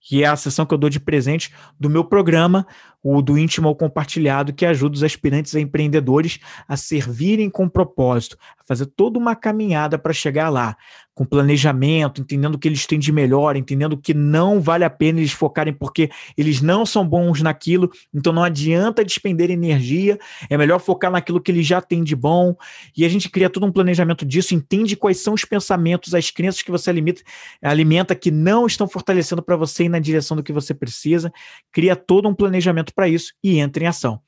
que 0.00 0.24
é 0.24 0.26
a 0.26 0.36
sessão 0.36 0.64
que 0.64 0.72
eu 0.72 0.78
dou 0.78 0.90
de 0.90 0.98
presente 0.98 1.52
do 1.78 1.90
meu 1.90 2.04
programa, 2.04 2.66
o 3.02 3.22
do 3.22 3.38
íntimo 3.38 3.68
ao 3.68 3.74
compartilhado, 3.74 4.52
que 4.52 4.66
ajuda 4.66 4.94
os 4.94 5.02
aspirantes 5.02 5.54
a 5.54 5.60
empreendedores 5.60 6.38
a 6.68 6.76
servirem 6.76 7.48
com 7.48 7.68
propósito, 7.68 8.36
a 8.58 8.64
fazer 8.66 8.86
toda 8.86 9.18
uma 9.18 9.34
caminhada 9.34 9.98
para 9.98 10.12
chegar 10.12 10.48
lá 10.48 10.76
com 11.20 11.24
planejamento, 11.26 12.22
entendendo 12.22 12.54
o 12.54 12.58
que 12.58 12.66
eles 12.66 12.86
têm 12.86 12.98
de 12.98 13.12
melhor, 13.12 13.54
entendendo 13.54 13.94
que 13.94 14.14
não 14.14 14.58
vale 14.58 14.84
a 14.84 14.88
pena 14.88 15.18
eles 15.18 15.32
focarem 15.32 15.70
porque 15.70 16.08
eles 16.34 16.62
não 16.62 16.86
são 16.86 17.06
bons 17.06 17.42
naquilo, 17.42 17.90
então 18.14 18.32
não 18.32 18.42
adianta 18.42 19.04
despender 19.04 19.50
energia, 19.50 20.18
é 20.48 20.56
melhor 20.56 20.78
focar 20.78 21.10
naquilo 21.10 21.38
que 21.38 21.50
eles 21.50 21.66
já 21.66 21.78
têm 21.82 22.02
de 22.02 22.16
bom. 22.16 22.54
E 22.96 23.04
a 23.04 23.08
gente 23.10 23.28
cria 23.28 23.50
todo 23.50 23.66
um 23.66 23.72
planejamento 23.72 24.24
disso, 24.24 24.54
entende 24.54 24.96
quais 24.96 25.18
são 25.18 25.34
os 25.34 25.44
pensamentos, 25.44 26.14
as 26.14 26.30
crenças 26.30 26.62
que 26.62 26.70
você 26.70 26.88
alimenta, 26.88 27.20
alimenta 27.62 28.14
que 28.14 28.30
não 28.30 28.66
estão 28.66 28.88
fortalecendo 28.88 29.42
para 29.42 29.56
você 29.56 29.84
ir 29.84 29.88
na 29.90 29.98
direção 29.98 30.36
do 30.36 30.42
que 30.42 30.54
você 30.54 30.72
precisa, 30.72 31.30
cria 31.70 31.94
todo 31.94 32.30
um 32.30 32.34
planejamento 32.34 32.89
para 32.90 33.08
isso 33.08 33.32
e 33.42 33.58
entra 33.58 33.84
em 33.84 33.86
ação. 33.86 34.20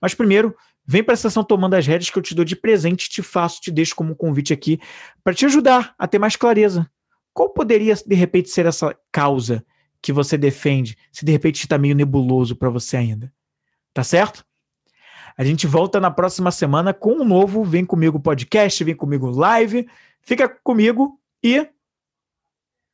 Mas 0.00 0.14
primeiro, 0.14 0.54
Vem 0.90 1.04
para 1.04 1.14
a 1.14 1.16
sessão 1.16 1.44
Tomando 1.44 1.74
as 1.74 1.86
Rédeas 1.86 2.10
que 2.10 2.18
eu 2.18 2.22
te 2.22 2.34
dou 2.34 2.44
de 2.44 2.56
presente, 2.56 3.08
te 3.08 3.22
faço, 3.22 3.60
te 3.60 3.70
deixo 3.70 3.94
como 3.94 4.10
um 4.10 4.14
convite 4.14 4.52
aqui 4.52 4.80
para 5.22 5.32
te 5.32 5.46
ajudar 5.46 5.94
a 5.96 6.08
ter 6.08 6.18
mais 6.18 6.34
clareza. 6.34 6.90
Qual 7.32 7.50
poderia, 7.50 7.94
de 7.94 8.14
repente, 8.16 8.50
ser 8.50 8.66
essa 8.66 8.92
causa 9.12 9.64
que 10.02 10.12
você 10.12 10.36
defende, 10.36 10.98
se 11.12 11.24
de 11.24 11.30
repente 11.30 11.60
está 11.60 11.78
meio 11.78 11.94
nebuloso 11.94 12.56
para 12.56 12.68
você 12.68 12.96
ainda? 12.96 13.32
Tá 13.94 14.02
certo? 14.02 14.44
A 15.36 15.44
gente 15.44 15.64
volta 15.64 16.00
na 16.00 16.10
próxima 16.10 16.50
semana 16.50 16.92
com 16.92 17.12
um 17.12 17.24
novo 17.24 17.62
Vem 17.62 17.84
Comigo 17.84 18.18
podcast, 18.18 18.82
Vem 18.82 18.96
Comigo 18.96 19.30
live. 19.30 19.88
Fica 20.20 20.48
comigo 20.48 21.20
e 21.40 21.68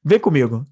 vem 0.04 0.20
comigo. 0.20 0.66